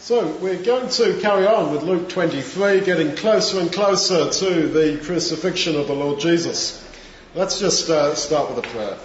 So 0.00 0.28
we're 0.36 0.62
going 0.62 0.88
to 0.90 1.18
carry 1.20 1.44
on 1.44 1.72
with 1.72 1.82
Luke 1.82 2.08
23, 2.08 2.82
getting 2.82 3.16
closer 3.16 3.58
and 3.58 3.70
closer 3.70 4.30
to 4.30 4.68
the 4.68 5.00
crucifixion 5.02 5.74
of 5.74 5.88
the 5.88 5.92
Lord 5.92 6.20
Jesus. 6.20 6.86
Let's 7.34 7.58
just 7.58 7.90
uh, 7.90 8.14
start 8.14 8.48
with 8.48 8.64
a 8.64 8.68
prayer. 8.68 8.96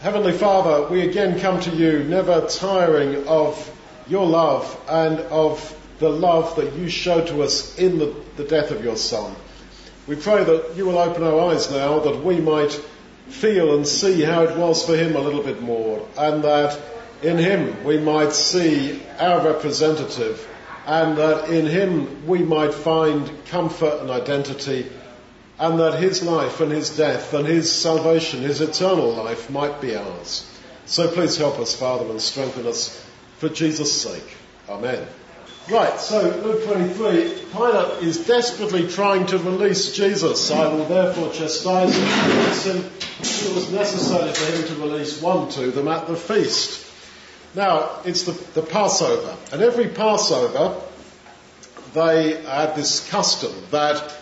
Heavenly 0.00 0.32
Father, 0.32 0.88
we 0.88 1.02
again 1.02 1.38
come 1.38 1.60
to 1.60 1.70
you, 1.70 2.02
never 2.02 2.48
tiring 2.48 3.28
of 3.28 3.72
your 4.08 4.26
love 4.26 4.76
and 4.88 5.20
of 5.20 5.72
the 6.00 6.10
love 6.10 6.56
that 6.56 6.74
you 6.74 6.88
showed 6.88 7.28
to 7.28 7.44
us 7.44 7.78
in 7.78 7.98
the, 7.98 8.12
the 8.36 8.44
death 8.44 8.72
of 8.72 8.82
your 8.82 8.96
Son. 8.96 9.36
We 10.08 10.16
pray 10.16 10.42
that 10.42 10.72
you 10.74 10.84
will 10.84 10.98
open 10.98 11.22
our 11.22 11.52
eyes 11.52 11.70
now 11.70 12.00
that 12.00 12.24
we 12.24 12.40
might 12.40 12.72
feel 13.28 13.76
and 13.76 13.86
see 13.86 14.22
how 14.22 14.42
it 14.42 14.56
was 14.56 14.84
for 14.84 14.96
him 14.96 15.14
a 15.14 15.20
little 15.20 15.44
bit 15.44 15.62
more 15.62 16.08
and 16.16 16.42
that 16.42 16.80
in 17.22 17.38
him 17.38 17.84
we 17.84 17.98
might 17.98 18.32
see 18.32 19.02
our 19.18 19.44
representative 19.44 20.46
and 20.86 21.18
that 21.18 21.50
in 21.50 21.66
him 21.66 22.26
we 22.26 22.38
might 22.38 22.72
find 22.72 23.30
comfort 23.46 24.00
and 24.00 24.10
identity 24.10 24.90
and 25.58 25.80
that 25.80 26.00
his 26.00 26.22
life 26.22 26.60
and 26.60 26.70
his 26.70 26.96
death 26.96 27.34
and 27.34 27.46
his 27.46 27.70
salvation, 27.70 28.40
his 28.40 28.60
eternal 28.60 29.12
life 29.12 29.50
might 29.50 29.80
be 29.80 29.96
ours. 29.96 30.48
So 30.86 31.10
please 31.10 31.36
help 31.36 31.58
us, 31.58 31.74
Father, 31.74 32.08
and 32.08 32.20
strengthen 32.20 32.66
us 32.66 33.04
for 33.38 33.48
Jesus' 33.48 34.00
sake. 34.00 34.36
Amen. 34.68 35.06
Right, 35.68 36.00
so 36.00 36.22
Luke 36.42 36.64
23, 36.64 37.42
Pilate 37.52 38.02
is 38.02 38.26
desperately 38.26 38.88
trying 38.88 39.26
to 39.26 39.38
release 39.38 39.92
Jesus. 39.92 40.50
I 40.50 40.68
will 40.68 40.86
therefore 40.86 41.30
chastise 41.32 41.94
him 41.94 42.76
him. 42.76 42.90
It 43.20 43.54
was 43.54 43.70
necessary 43.70 44.32
for 44.32 44.52
him 44.56 44.68
to 44.68 44.82
release 44.82 45.20
one 45.20 45.50
to 45.50 45.70
them 45.70 45.88
at 45.88 46.06
the 46.06 46.16
feast. 46.16 46.87
Now, 47.54 48.00
it's 48.04 48.24
the, 48.24 48.32
the 48.60 48.62
Passover, 48.62 49.36
and 49.52 49.62
every 49.62 49.88
Passover 49.88 50.80
they 51.94 52.42
had 52.42 52.74
this 52.74 53.08
custom 53.08 53.52
that 53.70 54.16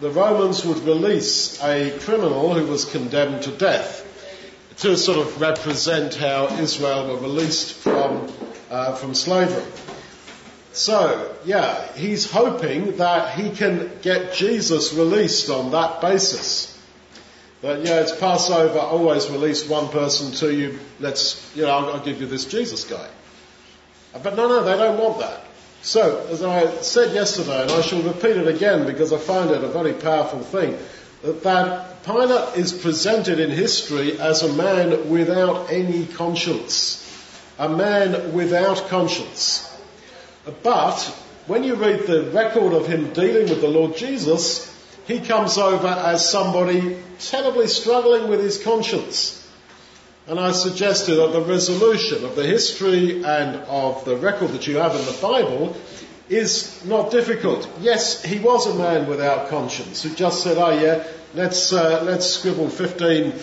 the 0.00 0.10
Romans 0.10 0.64
would 0.64 0.78
release 0.80 1.62
a 1.62 1.96
criminal 2.00 2.54
who 2.54 2.66
was 2.66 2.84
condemned 2.84 3.42
to 3.44 3.50
death 3.52 4.02
to 4.78 4.96
sort 4.96 5.18
of 5.18 5.40
represent 5.40 6.14
how 6.14 6.48
Israel 6.58 7.08
were 7.08 7.20
released 7.20 7.74
from, 7.74 8.30
uh, 8.70 8.94
from 8.96 9.14
slavery. 9.14 9.64
So, 10.72 11.34
yeah, 11.46 11.90
he's 11.94 12.30
hoping 12.30 12.98
that 12.98 13.38
he 13.38 13.50
can 13.50 13.90
get 14.02 14.34
Jesus 14.34 14.92
released 14.92 15.48
on 15.48 15.70
that 15.70 16.02
basis. 16.02 16.75
That, 17.66 17.84
yeah, 17.84 18.00
it's 18.00 18.14
Passover, 18.14 18.78
always 18.78 19.28
release 19.28 19.68
one 19.68 19.88
person 19.88 20.30
to 20.34 20.54
you, 20.54 20.78
let's, 21.00 21.52
you 21.56 21.62
know, 21.62 21.70
I'll, 21.70 21.94
I'll 21.94 22.04
give 22.04 22.20
you 22.20 22.28
this 22.28 22.44
Jesus 22.44 22.84
guy. 22.84 23.08
Uh, 24.14 24.20
but 24.20 24.36
no, 24.36 24.46
no, 24.46 24.62
they 24.62 24.76
don't 24.76 24.96
want 25.02 25.18
that. 25.18 25.40
So, 25.82 26.24
as 26.30 26.44
I 26.44 26.70
said 26.82 27.12
yesterday, 27.12 27.62
and 27.62 27.72
I 27.72 27.80
shall 27.80 28.02
repeat 28.02 28.36
it 28.36 28.46
again 28.46 28.86
because 28.86 29.12
I 29.12 29.18
find 29.18 29.50
it 29.50 29.64
a 29.64 29.68
very 29.68 29.94
powerful 29.94 30.40
thing, 30.40 30.78
that 31.42 32.04
Pilate 32.04 32.56
is 32.56 32.72
presented 32.72 33.40
in 33.40 33.50
history 33.50 34.16
as 34.20 34.44
a 34.44 34.52
man 34.52 35.10
without 35.10 35.68
any 35.68 36.06
conscience. 36.06 37.02
A 37.58 37.68
man 37.68 38.32
without 38.32 38.86
conscience. 38.86 39.68
But 40.62 41.02
when 41.48 41.64
you 41.64 41.74
read 41.74 42.06
the 42.06 42.30
record 42.30 42.74
of 42.74 42.86
him 42.86 43.12
dealing 43.12 43.48
with 43.48 43.60
the 43.60 43.66
Lord 43.66 43.96
Jesus, 43.96 44.72
he 45.06 45.20
comes 45.20 45.56
over 45.56 45.86
as 45.86 46.28
somebody 46.28 46.98
terribly 47.18 47.68
struggling 47.68 48.28
with 48.28 48.40
his 48.40 48.62
conscience. 48.62 49.42
And 50.26 50.40
I 50.40 50.50
suggested 50.50 51.14
that 51.16 51.32
the 51.32 51.40
resolution 51.40 52.24
of 52.24 52.34
the 52.34 52.44
history 52.44 53.22
and 53.24 53.56
of 53.68 54.04
the 54.04 54.16
record 54.16 54.48
that 54.48 54.66
you 54.66 54.78
have 54.78 54.96
in 54.96 55.04
the 55.04 55.18
Bible 55.22 55.76
is 56.28 56.84
not 56.84 57.12
difficult. 57.12 57.68
Yes, 57.80 58.24
he 58.24 58.40
was 58.40 58.66
a 58.66 58.74
man 58.74 59.06
without 59.06 59.48
conscience 59.48 60.02
who 60.02 60.10
just 60.10 60.42
said, 60.42 60.58
oh 60.58 60.70
yeah, 60.70 61.06
let's, 61.34 61.72
uh, 61.72 62.02
let's 62.02 62.26
scribble 62.26 62.68
15 62.68 63.34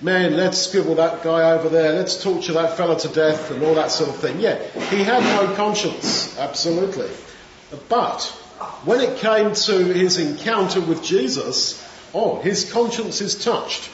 men, 0.00 0.36
let's 0.36 0.58
scribble 0.58 0.96
that 0.96 1.22
guy 1.22 1.52
over 1.52 1.68
there, 1.68 1.92
let's 1.92 2.20
torture 2.20 2.54
that 2.54 2.76
fella 2.76 2.98
to 2.98 3.08
death 3.08 3.52
and 3.52 3.62
all 3.62 3.76
that 3.76 3.92
sort 3.92 4.10
of 4.10 4.16
thing. 4.16 4.40
Yeah, 4.40 4.58
he 4.90 5.04
had 5.04 5.22
no 5.22 5.54
conscience, 5.54 6.36
absolutely. 6.36 7.08
But 7.88 8.36
when 8.84 9.00
it 9.00 9.18
came 9.18 9.54
to 9.54 9.84
his 9.84 10.18
encounter 10.18 10.80
with 10.80 11.02
Jesus, 11.02 11.82
oh, 12.14 12.40
his 12.40 12.70
conscience 12.72 13.20
is 13.20 13.42
touched. 13.42 13.90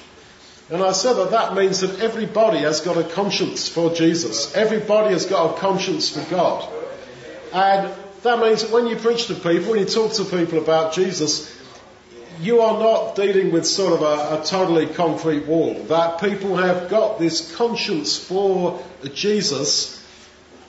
And 0.71 0.83
I 0.83 0.93
said 0.93 1.15
that 1.15 1.31
that 1.31 1.55
means 1.55 1.81
that 1.81 2.01
everybody 2.01 2.59
has 2.59 2.83
got 2.83 2.99
a 2.99 3.05
conscience 3.05 3.69
for 3.69 3.95
Jesus. 3.95 4.55
Everybody 4.55 5.15
has 5.15 5.25
got 5.25 5.57
a 5.57 5.61
conscience 5.61 6.11
for 6.11 6.31
God. 6.31 6.69
And 7.55 7.95
that 8.23 8.39
means 8.41 8.63
that 8.63 8.71
when 8.71 8.87
you 8.87 8.97
preach 8.97 9.29
to 9.29 9.35
people, 9.35 9.71
when 9.71 9.81
you 9.81 9.87
talk 9.87 10.13
to 10.15 10.25
people 10.25 10.59
about 10.59 10.93
Jesus, 10.93 11.55
you 12.41 12.61
are 12.61 12.79
not 12.79 13.17
dealing 13.17 13.51
with 13.51 13.67
sort 13.67 13.95
of 13.95 14.03
a, 14.03 14.41
a, 14.41 14.45
totally 14.45 14.87
concrete 14.87 15.47
wall. 15.47 15.75
That 15.85 16.21
people 16.21 16.57
have 16.57 16.91
got 16.91 17.19
this 17.19 17.55
conscience 17.57 18.17
for 18.17 18.83
Jesus 19.15 20.05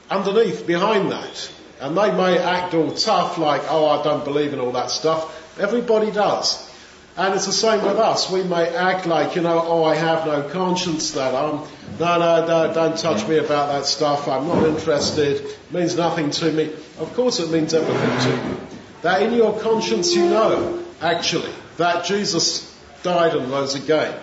underneath, 0.10 0.66
behind 0.66 1.12
that. 1.12 1.52
And 1.80 1.98
they 1.98 2.12
may 2.12 2.38
act 2.38 2.74
all 2.74 2.92
tough 2.92 3.38
like, 3.38 3.62
oh, 3.70 3.88
I 3.88 4.04
don't 4.04 4.26
believe 4.26 4.54
in 4.54 4.60
all 4.60 4.74
that 4.74 4.92
stuff. 4.92 5.58
Everybody 5.60 6.12
does. 6.12 6.70
And 7.16 7.34
it's 7.36 7.48
the 7.48 7.52
same 7.52 7.82
with 7.84 7.98
us. 7.98 8.32
We 8.32 8.44
may 8.44 8.74
act 8.74 9.06
like, 9.06 9.36
you 9.36 9.42
know, 9.42 9.62
oh, 9.62 9.84
I 9.84 9.96
have 9.96 10.26
no 10.26 10.42
conscience, 10.50 11.12
that 11.12 11.36
I'm, 11.36 11.68
no, 12.00 12.18
no, 12.18 12.46
no, 12.46 12.74
don't 12.74 12.98
touch 12.98 13.28
me 13.28 13.38
about 13.38 13.74
that 13.74 13.86
stuff. 13.86 14.28
I'm 14.28 14.48
not 14.48 14.66
interested. 14.66 15.42
It 15.42 15.74
means 15.74 15.98
nothing 15.98 16.32
to 16.32 16.52
me. 16.52 16.72
Of 16.98 17.14
course 17.16 17.40
it 17.40 17.50
means 17.50 17.74
everything 17.74 18.20
to 18.32 18.50
you. 18.50 18.58
That 19.02 19.22
in 19.22 19.34
your 19.34 19.60
conscience 19.60 20.14
you 20.16 20.30
know, 20.30 20.84
actually, 21.02 21.52
that 21.78 22.06
Jesus 22.06 22.74
died 23.04 23.36
and 23.36 23.50
rose 23.52 23.76
again. 23.76 24.18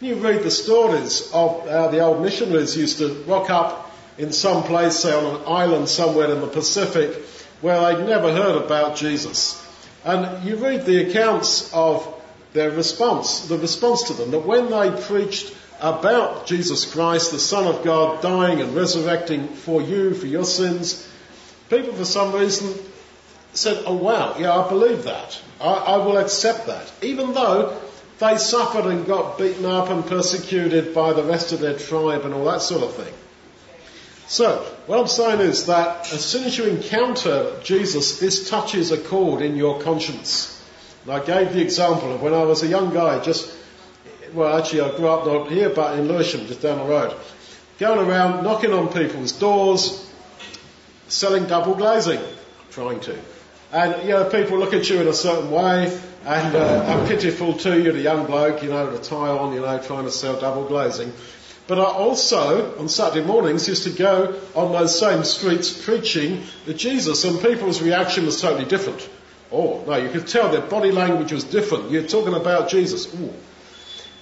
You 0.00 0.14
read 0.14 0.42
the 0.42 0.50
stories 0.50 1.30
of 1.34 1.68
how 1.68 1.88
the 1.88 2.00
old 2.00 2.22
missionaries 2.22 2.74
used 2.74 2.98
to 2.98 3.22
rock 3.24 3.50
up 3.50 3.89
in 4.18 4.32
some 4.32 4.62
place, 4.64 4.96
say 4.96 5.12
on 5.12 5.36
an 5.36 5.42
island 5.46 5.88
somewhere 5.88 6.32
in 6.32 6.40
the 6.40 6.46
Pacific, 6.46 7.14
where 7.60 7.80
they'd 7.80 8.06
never 8.06 8.32
heard 8.32 8.62
about 8.62 8.96
Jesus. 8.96 9.66
And 10.04 10.44
you 10.44 10.56
read 10.56 10.86
the 10.86 11.08
accounts 11.08 11.72
of 11.72 12.06
their 12.52 12.70
response, 12.70 13.46
the 13.46 13.58
response 13.58 14.04
to 14.04 14.14
them, 14.14 14.30
that 14.30 14.46
when 14.46 14.70
they 14.70 14.90
preached 15.02 15.54
about 15.80 16.46
Jesus 16.46 16.90
Christ, 16.90 17.32
the 17.32 17.38
Son 17.38 17.66
of 17.66 17.84
God, 17.84 18.22
dying 18.22 18.60
and 18.60 18.74
resurrecting 18.74 19.48
for 19.48 19.80
you, 19.80 20.14
for 20.14 20.26
your 20.26 20.44
sins, 20.44 21.08
people 21.68 21.94
for 21.94 22.04
some 22.04 22.32
reason 22.32 22.74
said, 23.52 23.82
oh 23.86 23.96
wow, 23.96 24.36
yeah, 24.38 24.52
I 24.52 24.68
believe 24.68 25.04
that. 25.04 25.40
I, 25.60 25.72
I 25.72 25.96
will 25.98 26.18
accept 26.18 26.66
that. 26.66 26.90
Even 27.02 27.32
though 27.32 27.80
they 28.18 28.36
suffered 28.36 28.86
and 28.86 29.06
got 29.06 29.38
beaten 29.38 29.64
up 29.64 29.88
and 29.88 30.06
persecuted 30.06 30.94
by 30.94 31.12
the 31.12 31.22
rest 31.22 31.52
of 31.52 31.60
their 31.60 31.76
tribe 31.76 32.24
and 32.24 32.34
all 32.34 32.44
that 32.44 32.62
sort 32.62 32.82
of 32.82 32.94
thing. 32.94 33.12
So, 34.30 34.60
what 34.86 35.00
I'm 35.00 35.08
saying 35.08 35.40
is 35.40 35.66
that 35.66 36.12
as 36.12 36.24
soon 36.24 36.44
as 36.44 36.56
you 36.56 36.66
encounter 36.66 37.52
Jesus, 37.64 38.20
this 38.20 38.48
touches 38.48 38.92
a 38.92 38.96
chord 38.96 39.42
in 39.42 39.56
your 39.56 39.80
conscience. 39.80 40.64
And 41.02 41.14
I 41.14 41.18
gave 41.18 41.52
the 41.52 41.60
example 41.60 42.14
of 42.14 42.22
when 42.22 42.32
I 42.32 42.44
was 42.44 42.62
a 42.62 42.68
young 42.68 42.94
guy, 42.94 43.18
just, 43.24 43.52
well 44.32 44.56
actually 44.56 44.82
I 44.82 44.96
grew 44.96 45.08
up 45.08 45.26
not 45.26 45.50
here 45.50 45.70
but 45.70 45.98
in 45.98 46.06
Lewisham, 46.06 46.46
just 46.46 46.62
down 46.62 46.78
the 46.78 46.84
road. 46.84 47.12
Going 47.80 48.08
around 48.08 48.44
knocking 48.44 48.72
on 48.72 48.92
people's 48.92 49.32
doors, 49.32 50.08
selling 51.08 51.46
double 51.46 51.74
glazing, 51.74 52.20
trying 52.70 53.00
to. 53.00 53.18
And, 53.72 54.00
you 54.04 54.10
know, 54.10 54.30
people 54.30 54.58
look 54.58 54.74
at 54.74 54.88
you 54.88 55.00
in 55.00 55.08
a 55.08 55.12
certain 55.12 55.50
way 55.50 56.00
and 56.24 56.54
uh, 56.54 56.84
are 56.86 57.06
pitiful 57.08 57.54
to 57.54 57.82
you, 57.82 57.90
the 57.90 58.00
young 58.00 58.26
bloke, 58.26 58.62
you 58.62 58.70
know, 58.70 58.86
with 58.86 59.00
a 59.00 59.02
tie 59.04 59.16
on, 59.16 59.54
you 59.54 59.62
know, 59.62 59.78
trying 59.80 60.04
to 60.04 60.12
sell 60.12 60.38
double 60.38 60.68
glazing. 60.68 61.12
But 61.70 61.78
I 61.78 61.84
also, 61.84 62.76
on 62.80 62.88
Saturday 62.88 63.24
mornings, 63.24 63.68
used 63.68 63.84
to 63.84 63.90
go 63.90 64.40
on 64.56 64.72
those 64.72 64.98
same 64.98 65.22
streets 65.22 65.72
preaching 65.72 66.42
the 66.66 66.74
Jesus 66.74 67.24
and 67.24 67.40
people's 67.40 67.80
reaction 67.80 68.26
was 68.26 68.40
totally 68.40 68.64
different. 68.64 69.08
Oh, 69.52 69.84
no, 69.86 69.94
you 69.94 70.08
could 70.08 70.26
tell 70.26 70.50
their 70.50 70.62
body 70.62 70.90
language 70.90 71.30
was 71.30 71.44
different. 71.44 71.92
You're 71.92 72.08
talking 72.08 72.34
about 72.34 72.70
Jesus. 72.70 73.14
Ooh. 73.14 73.32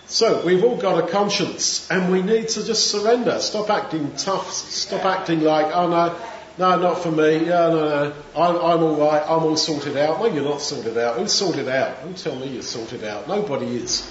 So 0.09 0.45
we've 0.45 0.63
all 0.63 0.77
got 0.77 1.03
a 1.03 1.09
conscience 1.11 1.91
and 1.91 2.13
we 2.13 2.21
need 2.21 2.49
to 2.49 2.63
just 2.63 2.89
surrender. 2.91 3.41
Stop 3.41 3.71
acting 3.71 4.15
tough. 4.17 4.53
Stop 4.53 5.07
acting 5.07 5.41
like, 5.41 5.75
oh 5.75 5.89
no, 5.89 6.21
no, 6.59 6.79
not 6.79 7.03
for 7.03 7.11
me. 7.11 7.47
Yeah, 7.47 7.69
no, 7.71 7.89
no. 7.89 8.15
I'm, 8.37 8.57
I'm 8.57 8.83
all 8.83 8.97
right. 8.97 9.23
I'm 9.23 9.45
all 9.45 9.57
sorted 9.57 9.97
out. 9.97 10.21
No, 10.21 10.27
you're 10.27 10.45
not 10.45 10.61
sorted 10.61 10.99
out. 10.99 11.19
Who's 11.19 11.33
sorted 11.33 11.71
out? 11.71 12.03
Don't 12.05 12.19
tell 12.19 12.37
me 12.37 12.49
you're 12.49 12.61
sorted 12.61 13.05
out. 13.05 13.27
Nobody 13.27 13.75
is. 13.75 14.07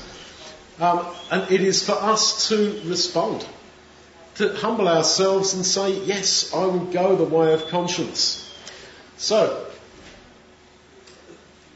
Um, 0.79 1.05
and 1.31 1.51
it 1.51 1.61
is 1.61 1.83
for 1.83 1.93
us 1.93 2.49
to 2.49 2.81
respond, 2.85 3.45
to 4.35 4.53
humble 4.55 4.87
ourselves 4.87 5.53
and 5.55 5.65
say, 5.65 5.99
yes, 6.03 6.53
I 6.53 6.65
will 6.65 6.85
go 6.85 7.15
the 7.15 7.23
way 7.23 7.53
of 7.53 7.67
conscience. 7.69 8.43
So, 9.17 9.65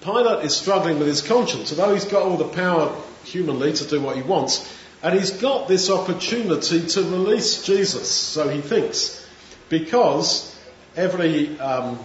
Pilate 0.02 0.46
is 0.46 0.56
struggling 0.56 1.00
with 1.00 1.08
his 1.08 1.22
conscience, 1.22 1.72
although 1.72 1.94
he's 1.94 2.06
got 2.06 2.24
all 2.24 2.38
the 2.38 2.48
power 2.48 2.96
humanly 3.24 3.74
to 3.74 3.86
do 3.86 4.00
what 4.02 4.16
he 4.16 4.22
wants, 4.22 4.72
and 5.04 5.18
he's 5.18 5.32
got 5.32 5.68
this 5.68 5.90
opportunity 5.90 6.86
to 6.86 7.02
release 7.02 7.64
Jesus, 7.64 8.10
so 8.10 8.50
he 8.50 8.62
thinks, 8.62 9.28
because 9.70 10.56
every, 10.96 11.60
um, 11.60 11.98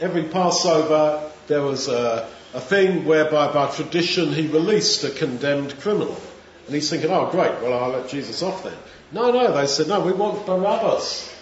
every 0.00 0.24
Passover 0.24 1.30
there 1.46 1.62
was 1.62 1.88
a, 1.88 2.28
a 2.56 2.60
thing 2.60 3.04
whereby 3.04 3.52
by 3.52 3.70
tradition 3.70 4.32
he 4.32 4.46
released 4.46 5.04
a 5.04 5.10
condemned 5.10 5.78
criminal. 5.80 6.16
And 6.64 6.74
he's 6.74 6.88
thinking, 6.88 7.10
oh 7.10 7.30
great, 7.30 7.52
well 7.60 7.74
I'll 7.74 7.90
let 7.90 8.08
Jesus 8.08 8.42
off 8.42 8.64
then. 8.64 8.72
No, 9.12 9.30
no, 9.30 9.52
they 9.52 9.66
said, 9.66 9.88
no, 9.88 10.00
we 10.00 10.12
want 10.12 10.46
Barabbas. 10.46 11.34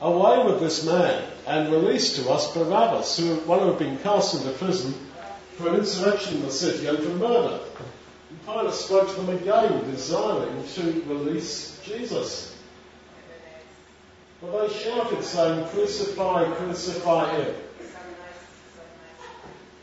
Away 0.00 0.46
with 0.46 0.60
this 0.60 0.86
man 0.86 1.22
and 1.46 1.70
release 1.70 2.16
to 2.16 2.30
us 2.30 2.54
Barabbas, 2.54 3.18
who 3.18 3.34
one 3.40 3.58
who 3.58 3.66
had 3.66 3.78
been 3.78 3.98
cast 3.98 4.36
into 4.36 4.50
prison 4.56 4.94
for 5.56 5.68
an 5.68 5.74
insurrection 5.74 6.36
in 6.38 6.42
the 6.42 6.50
city 6.50 6.86
and 6.86 6.98
for 6.98 7.10
murder. 7.10 7.60
And 8.30 8.46
Pilate 8.46 8.72
spoke 8.72 9.14
to 9.14 9.20
them 9.20 9.36
again, 9.36 9.90
desiring 9.90 10.66
to 10.66 10.82
release 11.08 11.78
Jesus. 11.84 12.56
But 14.40 14.66
they 14.66 14.72
shouted, 14.72 15.22
saying, 15.22 15.68
Crucify, 15.68 16.54
crucify 16.54 17.36
him. 17.36 17.54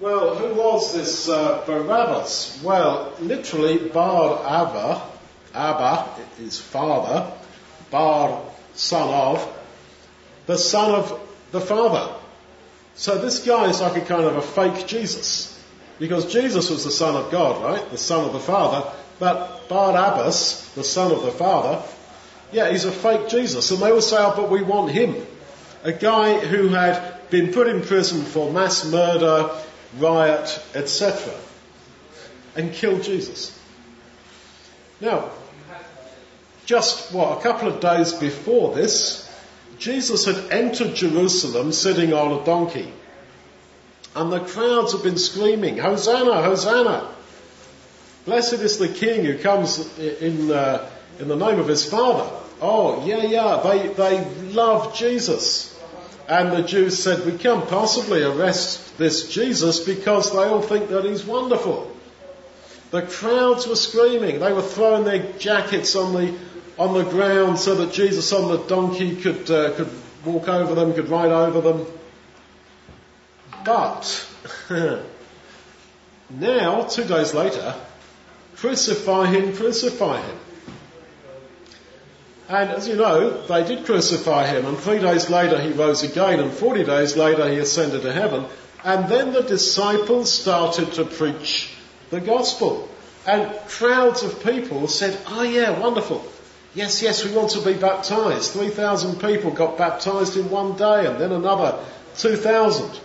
Well, 0.01 0.36
who 0.36 0.56
was 0.56 0.94
this 0.94 1.30
uh, 1.30 1.63
Barabbas? 1.65 2.59
Well, 2.62 3.13
literally, 3.21 3.77
Bar 3.77 4.45
Abba, 4.45 5.01
Abba 5.53 6.09
is 6.42 6.59
father, 6.59 7.31
Bar, 7.92 8.42
son 8.74 9.09
of, 9.09 9.57
the 10.47 10.57
son 10.57 10.92
of 10.92 11.19
the 11.51 11.62
father. 11.62 12.13
So 12.95 13.18
this 13.18 13.45
guy 13.45 13.69
is 13.69 13.80
like 13.80 13.95
a 13.95 14.06
kind 14.06 14.25
of 14.25 14.36
a 14.36 14.42
fake 14.42 14.86
Jesus. 14.86 15.51
Because 15.98 16.31
Jesus 16.31 16.69
was 16.69 16.83
the 16.83 16.91
son 16.91 17.15
of 17.15 17.31
God, 17.31 17.63
right? 17.63 17.89
The 17.89 17.98
son 17.98 18.25
of 18.25 18.33
the 18.33 18.39
father. 18.39 18.91
But 19.18 19.69
Barabbas, 19.69 20.74
the 20.75 20.83
son 20.83 21.13
of 21.13 21.24
the 21.24 21.31
father, 21.31 21.81
yeah, 22.51 22.69
he's 22.69 22.83
a 22.83 22.91
fake 22.91 23.30
Jesus. 23.30 23.71
And 23.71 23.81
they 23.81 23.94
will 23.94 24.01
say, 24.01 24.18
oh, 24.19 24.33
but 24.36 24.50
we 24.50 24.62
want 24.62 24.91
him. 24.91 25.25
A 25.86 25.94
guy 25.94 26.38
who 26.38 26.68
had 26.68 27.30
been 27.30 27.53
put 27.53 27.68
in 27.68 27.81
prison 27.81 28.24
for 28.24 28.51
mass 28.51 28.83
murder, 28.83 29.51
riot, 29.97 30.62
etc. 30.74 31.33
And 32.56 32.74
kill 32.74 33.00
Jesus. 33.00 33.57
Now, 35.01 35.30
just 36.65 37.13
what, 37.13 37.39
a 37.39 37.42
couple 37.42 37.68
of 37.68 37.80
days 37.80 38.13
before 38.13 38.74
this, 38.74 39.21
Jesus 39.77 40.25
had 40.25 40.51
entered 40.51 40.95
Jerusalem 40.95 41.71
sitting 41.71 42.13
on 42.13 42.42
a 42.42 42.45
donkey. 42.45 42.92
And 44.15 44.31
the 44.31 44.39
crowds 44.39 44.94
had 44.94 45.03
been 45.03 45.18
screaming, 45.18 45.77
Hosanna, 45.77 46.41
Hosanna! 46.41 47.13
Blessed 48.25 48.53
is 48.53 48.80
the 48.80 48.88
King 48.88 49.25
who 49.25 49.38
comes 49.38 50.00
in, 50.00 50.51
uh, 50.51 50.89
in 51.19 51.27
the 51.27 51.36
name 51.36 51.59
of 51.59 51.68
his 51.68 51.88
Father. 51.88 52.27
Oh, 52.62 53.06
yeah, 53.06 53.24
yeah, 53.24 53.62
they, 53.63 53.89
they 53.89 54.25
love 54.51 54.95
Jesus. 54.95 55.75
And 56.27 56.51
the 56.51 56.63
Jews 56.63 57.01
said, 57.01 57.25
we 57.25 57.38
can't 57.38 57.68
possibly 57.68 58.24
arrest 58.24 58.98
this 58.98 59.30
Jesus 59.30 59.80
because 59.80 60.31
they 60.31 60.39
all 60.39 60.62
think 60.62 60.89
that 60.89 61.06
he's 61.06 61.24
wonderful. 61.24 61.92
The 62.92 63.04
crowds 63.04 63.68
were 63.68 63.75
screaming. 63.75 64.39
They 64.39 64.54
were 64.54 64.62
throwing 64.62 65.04
their 65.04 65.33
jackets 65.33 65.95
on 65.95 66.13
the, 66.13 66.36
on 66.80 66.94
the 66.94 67.04
ground 67.04 67.60
so 67.60 67.75
that 67.75 67.94
Jesus 67.94 68.31
on 68.33 68.50
the 68.50 68.57
donkey 68.68 69.16
could, 69.18 69.51
uh, 69.51 69.74
could 69.74 69.89
walk 70.24 70.48
over 70.48 70.74
them, 70.74 70.94
could 70.94 71.10
ride 71.10 71.31
over 71.31 71.62
them. 71.62 71.86
But 73.63 74.27
now, 76.30 76.83
two 76.83 77.04
days 77.04 77.33
later, 77.33 77.75
crucify 78.56 79.27
him, 79.27 79.56
crucify 79.56 80.22
him. 80.22 80.38
And 82.47 82.69
as 82.69 82.88
you 82.88 82.95
know, 82.95 83.42
they 83.47 83.63
did 83.63 83.86
crucify 83.86 84.45
him, 84.45 84.65
and 84.65 84.77
three 84.77 85.00
days 85.00 85.30
later 85.30 85.59
he 85.59 85.71
rose 85.71 86.03
again, 86.03 86.39
and 86.39 86.51
40 86.51 86.83
days 86.83 87.18
later 87.18 87.50
he 87.50 87.57
ascended 87.57 88.03
to 88.03 88.13
heaven. 88.13 88.45
And 88.83 89.09
then 89.09 89.33
the 89.33 89.42
disciples 89.42 90.31
started 90.31 90.94
to 90.94 91.06
preach 91.06 91.74
the 92.12 92.21
gospel. 92.21 92.88
And 93.25 93.51
crowds 93.68 94.21
of 94.21 94.44
people 94.44 94.88
said, 94.88 95.18
oh 95.27 95.42
yeah, 95.42 95.80
wonderful. 95.80 96.24
Yes, 96.75 97.01
yes, 97.01 97.25
we 97.25 97.31
want 97.31 97.51
to 97.51 97.62
be 97.62 97.74
baptized. 97.74 98.51
3,000 98.51 99.19
people 99.19 99.50
got 99.50 99.77
baptized 99.77 100.38
in 100.38 100.51
one 100.51 100.75
day, 100.75 101.07
and 101.07 101.19
then 101.19 101.31
another 101.31 101.83
2,000. 102.18 103.00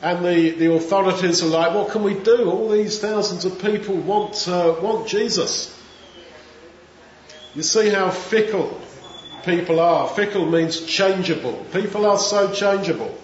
And 0.00 0.24
the, 0.24 0.50
the 0.50 0.72
authorities 0.72 1.42
are 1.42 1.46
like, 1.46 1.74
what 1.74 1.90
can 1.90 2.04
we 2.04 2.14
do? 2.14 2.48
All 2.48 2.68
these 2.68 3.00
thousands 3.00 3.44
of 3.44 3.60
people 3.60 3.96
want, 3.96 4.46
uh, 4.46 4.76
want 4.80 5.08
Jesus. 5.08 5.74
You 7.54 7.62
see 7.62 7.88
how 7.88 8.10
fickle 8.10 8.80
people 9.44 9.80
are. 9.80 10.08
Fickle 10.08 10.46
means 10.46 10.84
changeable. 10.84 11.64
People 11.72 12.06
are 12.06 12.18
so 12.18 12.52
changeable. 12.52 13.16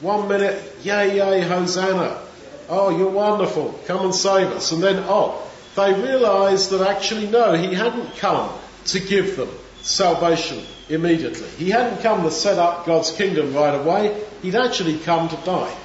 One 0.00 0.28
minute, 0.28 0.62
yay, 0.82 1.16
yay, 1.16 1.40
Hosanna. 1.40 2.20
Oh, 2.68 2.96
you're 2.96 3.10
wonderful. 3.10 3.78
Come 3.86 4.06
and 4.06 4.14
save 4.14 4.48
us. 4.48 4.72
And 4.72 4.82
then, 4.82 5.04
oh, 5.06 5.42
they 5.74 5.94
realize 5.94 6.70
that 6.70 6.86
actually 6.86 7.26
no, 7.26 7.54
he 7.54 7.74
hadn't 7.74 8.16
come 8.16 8.50
to 8.86 9.00
give 9.00 9.36
them 9.36 9.50
salvation 9.82 10.62
immediately. 10.88 11.48
He 11.50 11.70
hadn't 11.70 12.02
come 12.02 12.22
to 12.22 12.30
set 12.30 12.58
up 12.58 12.86
God's 12.86 13.10
kingdom 13.10 13.54
right 13.54 13.74
away. 13.74 14.22
He'd 14.42 14.54
actually 14.54 14.98
come 14.98 15.28
to 15.28 15.36
die 15.36 15.76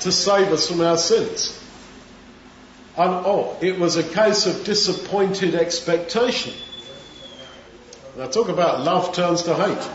to 0.00 0.10
save 0.10 0.48
us 0.52 0.68
from 0.68 0.80
our 0.80 0.98
sins. 0.98 1.61
And 2.96 3.10
oh, 3.24 3.56
it 3.60 3.78
was 3.78 3.96
a 3.96 4.02
case 4.02 4.46
of 4.46 4.64
disappointed 4.64 5.54
expectation. 5.54 6.52
Now 8.18 8.26
talk 8.26 8.48
about 8.48 8.82
love 8.82 9.14
turns 9.14 9.42
to 9.44 9.54
hate. 9.54 9.90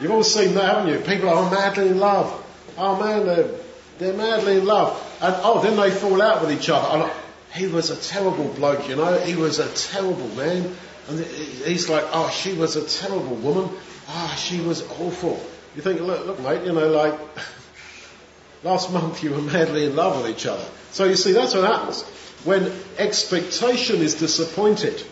You've 0.00 0.10
all 0.10 0.22
seen 0.22 0.54
that, 0.54 0.76
haven't 0.76 0.92
you? 0.92 0.98
People 1.00 1.30
are 1.30 1.50
madly 1.50 1.88
in 1.88 1.98
love. 1.98 2.44
Oh 2.76 3.00
man, 3.02 3.24
they're, 3.24 3.50
they're 3.98 4.12
madly 4.12 4.58
in 4.58 4.66
love. 4.66 5.02
And 5.22 5.34
oh, 5.38 5.62
then 5.62 5.76
they 5.76 5.90
fall 5.90 6.20
out 6.20 6.42
with 6.42 6.52
each 6.52 6.68
other. 6.68 7.04
And, 7.04 7.12
he 7.54 7.68
was 7.68 7.88
a 7.88 7.96
terrible 7.96 8.48
bloke, 8.48 8.86
you 8.86 8.96
know. 8.96 9.18
He 9.18 9.34
was 9.34 9.60
a 9.60 9.72
terrible 9.72 10.28
man. 10.34 10.76
And 11.08 11.24
he's 11.24 11.88
like, 11.88 12.04
oh, 12.12 12.28
she 12.28 12.52
was 12.52 12.76
a 12.76 12.84
terrible 12.84 13.36
woman. 13.36 13.70
Ah, 14.08 14.30
oh, 14.30 14.36
she 14.36 14.60
was 14.60 14.82
awful. 14.82 15.42
You 15.74 15.80
think, 15.80 16.00
look, 16.00 16.26
look, 16.26 16.40
mate, 16.40 16.66
you 16.66 16.72
know, 16.72 16.88
like, 16.88 17.18
Last 18.62 18.92
month 18.92 19.22
you 19.22 19.30
were 19.30 19.40
madly 19.40 19.86
in 19.86 19.96
love 19.96 20.22
with 20.22 20.36
each 20.36 20.44
other. 20.44 20.64
So 20.90 21.04
you 21.04 21.16
see, 21.16 21.32
that's 21.32 21.54
what 21.54 21.64
happens 21.64 22.04
when 22.44 22.72
expectation 22.98 23.96
is 23.96 24.14
disappointed. 24.14 25.02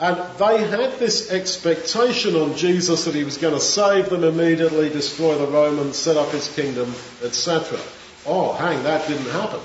And 0.00 0.16
they 0.38 0.64
had 0.64 0.98
this 0.98 1.30
expectation 1.30 2.34
on 2.34 2.56
Jesus 2.56 3.04
that 3.04 3.14
he 3.14 3.24
was 3.24 3.38
going 3.38 3.54
to 3.54 3.60
save 3.60 4.10
them 4.10 4.24
immediately, 4.24 4.88
destroy 4.88 5.38
the 5.38 5.46
Romans, 5.46 5.96
set 5.96 6.16
up 6.16 6.30
his 6.30 6.52
kingdom, 6.54 6.92
etc. 7.22 7.78
Oh, 8.26 8.52
hang, 8.54 8.82
that 8.82 9.06
didn't 9.06 9.30
happen. 9.30 9.60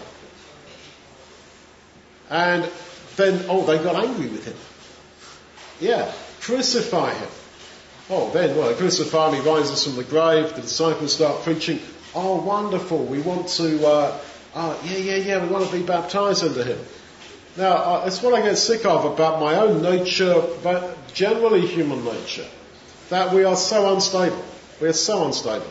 And 2.29 2.69
then, 3.15 3.45
oh, 3.49 3.65
they 3.65 3.83
got 3.83 4.03
angry 4.03 4.27
with 4.27 4.45
him. 4.45 4.55
Yeah, 5.79 6.11
crucify 6.41 7.13
him. 7.13 7.29
Oh, 8.11 8.29
then, 8.31 8.55
well, 8.55 8.73
crucify 8.75 9.29
him, 9.29 9.41
he 9.41 9.49
rises 9.49 9.83
from 9.83 9.95
the 9.95 10.03
grave, 10.03 10.53
the 10.55 10.61
disciples 10.61 11.13
start 11.13 11.41
preaching, 11.43 11.79
Oh, 12.15 12.41
wonderful. 12.41 13.05
We 13.05 13.21
want 13.21 13.49
to, 13.49 13.85
uh, 13.85 14.17
uh, 14.59 14.77
yeah, 14.83 14.97
yeah, 14.97 15.15
yeah, 15.15 15.43
we 15.45 15.49
want 15.49 15.65
to 15.65 15.71
be 15.71 15.83
baptized 15.83 16.43
into 16.43 16.65
Him. 16.65 16.77
Now, 17.55 17.75
uh, 17.77 18.03
it's 18.07 18.21
what 18.21 18.33
I 18.33 18.41
get 18.41 18.57
sick 18.57 18.85
of 18.85 19.05
about 19.05 19.39
my 19.39 19.55
own 19.55 19.81
nature, 19.81 20.43
but 20.61 21.13
generally 21.13 21.65
human 21.65 22.03
nature, 22.03 22.45
that 23.09 23.33
we 23.33 23.45
are 23.45 23.55
so 23.55 23.93
unstable. 23.93 24.43
We 24.81 24.89
are 24.89 24.93
so 24.93 25.25
unstable. 25.25 25.65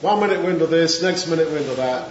One 0.00 0.18
minute 0.18 0.42
we're 0.42 0.50
into 0.50 0.66
this, 0.66 1.00
next 1.00 1.28
minute 1.28 1.48
we're 1.48 1.58
into 1.58 1.74
that. 1.74 2.08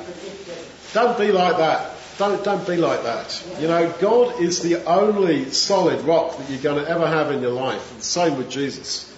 Don't 0.93 1.17
be 1.19 1.33
like 1.33 1.57
that. 1.57 1.91
Don't, 2.17 2.41
don't 2.41 2.65
be 2.65 2.77
like 2.77 3.03
that. 3.03 3.43
You 3.59 3.67
know, 3.67 3.93
God 3.99 4.39
is 4.39 4.61
the 4.61 4.85
only 4.85 5.51
solid 5.51 6.01
rock 6.05 6.37
that 6.37 6.49
you're 6.49 6.61
going 6.61 6.81
to 6.83 6.89
ever 6.89 7.07
have 7.07 7.31
in 7.31 7.41
your 7.41 7.51
life. 7.51 7.97
The 7.97 8.03
same 8.03 8.37
with 8.37 8.49
Jesus. 8.49 9.13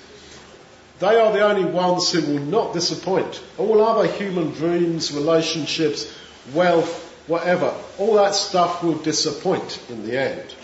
They 0.99 1.17
are 1.17 1.33
the 1.33 1.41
only 1.41 1.65
ones 1.65 2.11
who 2.11 2.21
will 2.21 2.45
not 2.45 2.73
disappoint. 2.73 3.43
All 3.59 3.83
other 3.83 4.07
human 4.07 4.51
dreams, 4.51 5.13
relationships, 5.13 6.11
wealth, 6.53 7.11
whatever, 7.27 7.73
all 7.97 8.15
that 8.15 8.35
stuff 8.35 8.83
will 8.83 8.97
disappoint 8.97 9.79
in 9.89 10.05
the 10.05 10.19
end. 10.19 10.55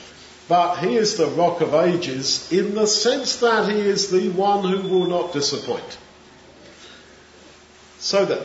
But 0.48 0.78
he 0.78 0.96
is 0.96 1.16
the 1.16 1.28
rock 1.28 1.62
of 1.62 1.74
ages 1.74 2.52
in 2.52 2.74
the 2.74 2.88
sense 2.88 3.38
that 3.38 3.72
he 3.72 3.80
is 3.80 4.10
the 4.10 4.30
one 4.30 4.68
who 4.68 4.90
will 4.90 5.06
not 5.06 5.32
disappoint. 5.32 5.98
So 8.00 8.26
that 8.26 8.42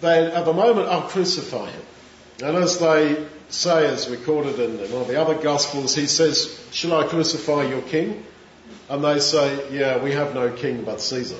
they, 0.00 0.26
at 0.26 0.44
the 0.44 0.52
moment, 0.52 0.88
I'll 0.88 1.08
crucify 1.08 1.70
him. 1.70 1.82
And 2.42 2.56
as 2.56 2.78
they 2.78 3.26
say, 3.48 3.86
as 3.86 4.08
recorded 4.08 4.60
in 4.60 4.78
one 4.92 5.02
of 5.02 5.08
the 5.08 5.20
other 5.20 5.34
Gospels, 5.34 5.94
he 5.94 6.06
says, 6.06 6.68
Shall 6.70 6.92
I 6.92 7.06
crucify 7.06 7.64
your 7.64 7.82
king? 7.82 8.24
and 8.88 9.04
they 9.04 9.20
say, 9.20 9.70
yeah, 9.70 10.02
we 10.02 10.12
have 10.12 10.34
no 10.34 10.50
king 10.50 10.82
but 10.82 11.00
Caesar. 11.00 11.36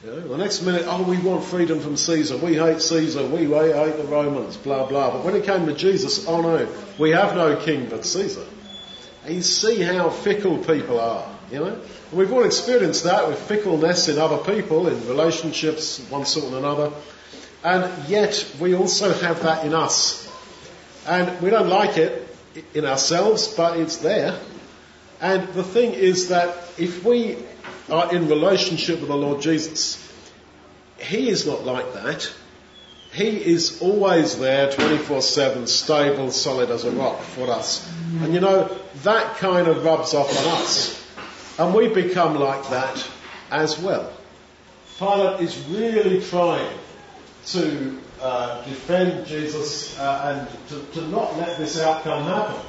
The 0.00 0.36
next 0.36 0.62
minute, 0.62 0.84
oh, 0.86 1.02
we 1.02 1.18
want 1.18 1.42
freedom 1.42 1.80
from 1.80 1.96
Caesar. 1.96 2.36
We 2.36 2.54
hate 2.54 2.80
Caesar. 2.80 3.26
We 3.26 3.46
hate 3.46 3.96
the 3.96 4.06
Romans. 4.08 4.56
Blah 4.56 4.86
blah. 4.86 5.10
But 5.10 5.24
when 5.24 5.34
it 5.34 5.44
came 5.44 5.66
to 5.66 5.74
Jesus, 5.74 6.28
oh 6.28 6.40
no, 6.40 6.68
we 6.98 7.10
have 7.10 7.34
no 7.34 7.56
king 7.56 7.88
but 7.88 8.04
Caesar. 8.04 8.46
And 9.24 9.34
you 9.34 9.42
see 9.42 9.82
how 9.82 10.08
fickle 10.10 10.58
people 10.58 11.00
are. 11.00 11.28
You 11.50 11.58
know? 11.58 11.66
And 12.10 12.12
we've 12.12 12.32
all 12.32 12.44
experienced 12.44 13.04
that 13.04 13.26
with 13.26 13.40
fickleness 13.40 14.08
in 14.08 14.18
other 14.18 14.38
people, 14.38 14.86
in 14.86 15.08
relationships, 15.08 15.98
one 16.10 16.26
sort 16.26 16.46
and 16.46 16.54
another. 16.54 16.92
And 17.64 18.08
yet 18.08 18.54
we 18.60 18.76
also 18.76 19.12
have 19.12 19.42
that 19.42 19.66
in 19.66 19.74
us. 19.74 20.30
And 21.08 21.42
we 21.42 21.50
don't 21.50 21.68
like 21.68 21.96
it 21.98 22.36
in 22.72 22.84
ourselves, 22.84 23.48
but 23.48 23.76
it's 23.76 23.96
there. 23.96 24.38
And 25.20 25.48
the 25.54 25.64
thing 25.64 25.94
is 25.94 26.28
that 26.28 26.56
if 26.78 27.04
we 27.04 27.36
are 27.90 28.14
in 28.14 28.28
relationship 28.28 29.00
with 29.00 29.08
the 29.08 29.16
Lord 29.16 29.40
Jesus, 29.40 29.96
He 30.98 31.28
is 31.28 31.46
not 31.46 31.64
like 31.64 31.92
that. 31.94 32.30
He 33.12 33.28
is 33.28 33.80
always 33.80 34.38
there 34.38 34.68
24-7, 34.68 35.66
stable, 35.66 36.30
solid 36.30 36.70
as 36.70 36.84
a 36.84 36.90
rock 36.90 37.20
for 37.20 37.50
us. 37.50 37.90
And 38.20 38.34
you 38.34 38.40
know, 38.40 38.68
that 39.02 39.36
kind 39.38 39.66
of 39.66 39.84
rubs 39.84 40.12
off 40.12 40.30
on 40.30 40.60
us. 40.60 40.94
And 41.58 41.74
we 41.74 41.88
become 41.88 42.38
like 42.38 42.68
that 42.70 43.08
as 43.50 43.78
well. 43.78 44.12
Pilate 44.98 45.40
is 45.40 45.58
really 45.68 46.20
trying 46.22 46.78
to 47.46 47.98
uh, 48.20 48.64
defend 48.64 49.26
Jesus 49.26 49.98
uh, 49.98 50.48
and 50.48 50.68
to, 50.68 51.00
to 51.00 51.06
not 51.08 51.36
let 51.38 51.56
this 51.56 51.80
outcome 51.80 52.24
happen. 52.24 52.60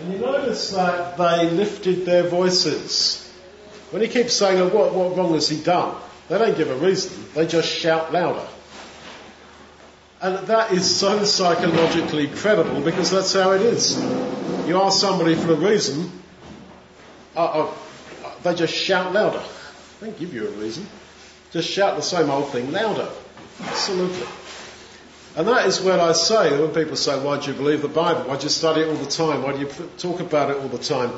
And 0.00 0.12
you 0.12 0.18
notice 0.18 0.70
that 0.70 1.16
they 1.16 1.50
lifted 1.50 2.04
their 2.04 2.24
voices. 2.24 3.23
When 3.94 4.02
he 4.02 4.08
keeps 4.08 4.32
saying, 4.32 4.60
oh, 4.60 4.66
what, 4.70 4.92
what 4.92 5.16
wrong 5.16 5.34
has 5.34 5.48
he 5.48 5.62
done? 5.62 5.94
They 6.28 6.36
don't 6.36 6.56
give 6.56 6.68
a 6.68 6.74
reason. 6.74 7.26
They 7.32 7.46
just 7.46 7.68
shout 7.68 8.12
louder. 8.12 8.44
And 10.20 10.48
that 10.48 10.72
is 10.72 10.96
so 10.96 11.22
psychologically 11.22 12.26
credible 12.26 12.80
because 12.80 13.12
that's 13.12 13.32
how 13.32 13.52
it 13.52 13.62
is. 13.62 13.96
You 14.66 14.82
ask 14.82 15.00
somebody 15.00 15.36
for 15.36 15.52
a 15.52 15.54
reason, 15.54 16.10
uh, 17.36 17.44
uh, 17.44 17.74
they 18.42 18.56
just 18.56 18.74
shout 18.74 19.12
louder. 19.12 19.44
They 20.00 20.08
don't 20.08 20.18
give 20.18 20.34
you 20.34 20.48
a 20.48 20.50
reason. 20.50 20.88
Just 21.52 21.70
shout 21.70 21.94
the 21.94 22.02
same 22.02 22.30
old 22.30 22.48
thing 22.48 22.72
louder. 22.72 23.08
Absolutely. 23.60 24.26
And 25.36 25.46
that 25.46 25.68
is 25.68 25.80
what 25.80 26.00
I 26.00 26.14
say 26.14 26.60
when 26.60 26.74
people 26.74 26.96
say, 26.96 27.16
why 27.22 27.38
do 27.38 27.52
you 27.52 27.56
believe 27.56 27.82
the 27.82 27.86
Bible? 27.86 28.22
Why 28.22 28.38
do 28.38 28.42
you 28.42 28.48
study 28.48 28.80
it 28.80 28.88
all 28.88 28.96
the 28.96 29.08
time? 29.08 29.44
Why 29.44 29.52
do 29.52 29.60
you 29.60 29.68
talk 29.98 30.18
about 30.18 30.50
it 30.50 30.56
all 30.56 30.66
the 30.66 30.78
time? 30.78 31.12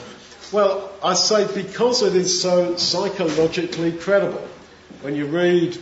Well, 0.53 0.93
I 1.03 1.15
say 1.15 1.47
because 1.53 2.03
it 2.03 2.15
is 2.15 2.41
so 2.41 2.77
psychologically 2.77 3.93
credible. 3.93 4.47
When 5.03 5.15
you 5.15 5.27
read 5.27 5.79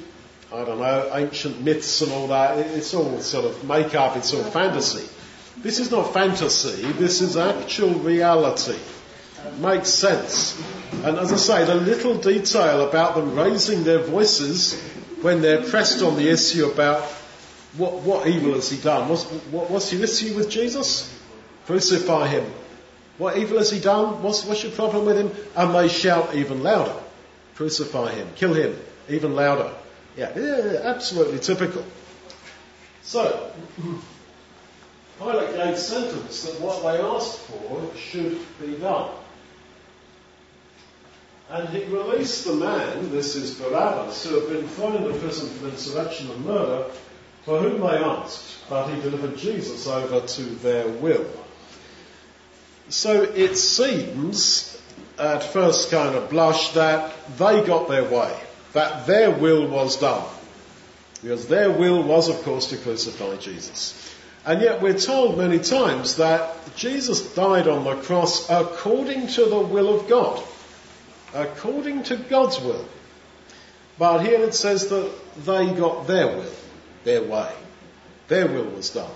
I 0.55 0.65
don't 0.65 0.79
know, 0.79 1.11
ancient 1.13 1.63
myths 1.63 2.01
and 2.03 2.13
all 2.13 2.29
that. 2.29 2.59
It's 2.59 2.95
all 2.95 3.19
sort 3.19 3.45
of 3.45 3.65
make 3.65 3.95
up, 3.97 4.17
it's 4.17 4.33
all 4.33 4.45
fantasy. 4.45 5.09
This 5.57 5.81
is 5.81 5.91
not 5.91 6.13
fantasy, 6.13 6.93
this 6.93 7.21
is 7.21 7.37
actual 7.37 7.95
reality. 7.95 8.79
It 9.47 9.59
makes 9.59 9.89
sense. 9.89 10.61
And 11.03 11.19
as 11.19 11.33
I 11.33 11.37
say, 11.37 11.65
the 11.65 11.75
little 11.75 12.17
detail 12.17 12.89
about 12.89 13.17
them 13.17 13.35
raising 13.35 13.83
their 13.83 13.99
voices 13.99 14.81
when 15.23 15.43
they're 15.43 15.65
pressed 15.65 16.03
on 16.03 16.17
the 16.17 16.31
issue 16.31 16.67
about 16.67 17.03
what, 17.77 17.95
what 18.03 18.29
evil 18.29 18.55
has 18.55 18.71
he 18.71 18.81
done? 18.81 19.09
What's, 19.09 19.25
what, 19.25 19.71
what's 19.71 19.93
your 19.93 20.05
issue 20.05 20.37
with 20.37 20.49
Jesus? 20.49 21.13
Crucify 21.67 22.29
him. 22.29 22.45
What 23.19 23.37
evil 23.39 23.59
has 23.59 23.71
he 23.71 23.81
done? 23.81 24.23
What's, 24.23 24.45
what's 24.45 24.63
your 24.63 24.73
problem 24.73 25.07
with 25.07 25.19
him? 25.19 25.31
And 25.55 25.75
they 25.75 25.89
shout 25.89 26.35
even 26.35 26.63
louder. 26.63 26.95
Crucify 27.55 28.13
him. 28.13 28.29
Kill 28.35 28.55
him. 28.55 28.77
Even 29.09 29.37
louder. 29.37 29.73
Yeah, 30.17 30.37
yeah, 30.37 30.81
absolutely 30.83 31.39
typical. 31.39 31.85
So, 33.03 33.53
Pilate 35.19 35.57
gave 35.57 35.79
sentence 35.79 36.43
that 36.43 36.61
what 36.61 36.83
they 36.83 37.01
asked 37.01 37.41
for 37.41 37.97
should 37.97 38.39
be 38.61 38.77
done. 38.77 39.11
And 41.51 41.69
he 41.69 41.85
released 41.85 42.47
the 42.47 42.55
man, 42.55 43.11
this 43.11 43.37
is 43.37 43.55
Barabbas, 43.55 44.25
who 44.25 44.41
had 44.41 44.49
been 44.49 44.67
thrown 44.67 44.97
into 44.97 45.19
prison 45.19 45.49
for 45.51 45.69
insurrection 45.69 46.31
and 46.31 46.45
murder, 46.45 46.87
for 47.45 47.61
whom 47.61 47.81
they 47.81 47.99
asked, 47.99 48.69
but 48.69 48.89
he 48.89 49.01
delivered 49.03 49.37
Jesus 49.37 49.87
over 49.87 50.27
to 50.27 50.43
their 50.43 50.89
will. 50.89 51.27
So 52.95 53.23
it 53.23 53.57
seems, 53.57 54.81
at 55.19 55.43
first 55.43 55.91
kind 55.91 56.15
of 56.15 56.31
blush, 56.31 56.75
that 56.75 57.13
they 57.37 57.67
got 57.67 57.89
their 57.89 58.05
way 58.05 58.33
that 58.75 59.07
their 59.07 59.31
will 59.31 59.67
was 59.67 59.97
done. 59.97 60.25
Because 61.23 61.49
their 61.49 61.71
will 61.71 62.03
was, 62.03 62.29
of 62.29 62.43
course, 62.43 62.69
to 62.71 62.77
crucify 62.77 63.37
Jesus. 63.37 64.15
And 64.45 64.61
yet 64.61 64.81
we're 64.83 64.99
told 64.99 65.39
many 65.39 65.59
times 65.59 66.17
that 66.17 66.55
Jesus 66.77 67.35
died 67.35 67.67
on 67.67 67.85
the 67.85 67.97
cross 68.03 68.49
according 68.51 69.29
to 69.29 69.47
the 69.47 69.61
will 69.61 69.99
of 69.99 70.09
God. 70.09 70.43
According 71.33 72.03
to 72.05 72.17
God's 72.17 72.61
will. 72.61 72.85
But 73.99 74.19
here 74.19 74.41
it 74.41 74.55
says 74.55 74.89
that 74.89 75.13
they 75.45 75.73
got 75.73 76.07
their 76.07 76.29
will, 76.37 76.55
their 77.05 77.23
way. 77.23 77.53
Their 78.29 78.47
will 78.47 78.71
was 78.71 78.91
done. 78.91 79.11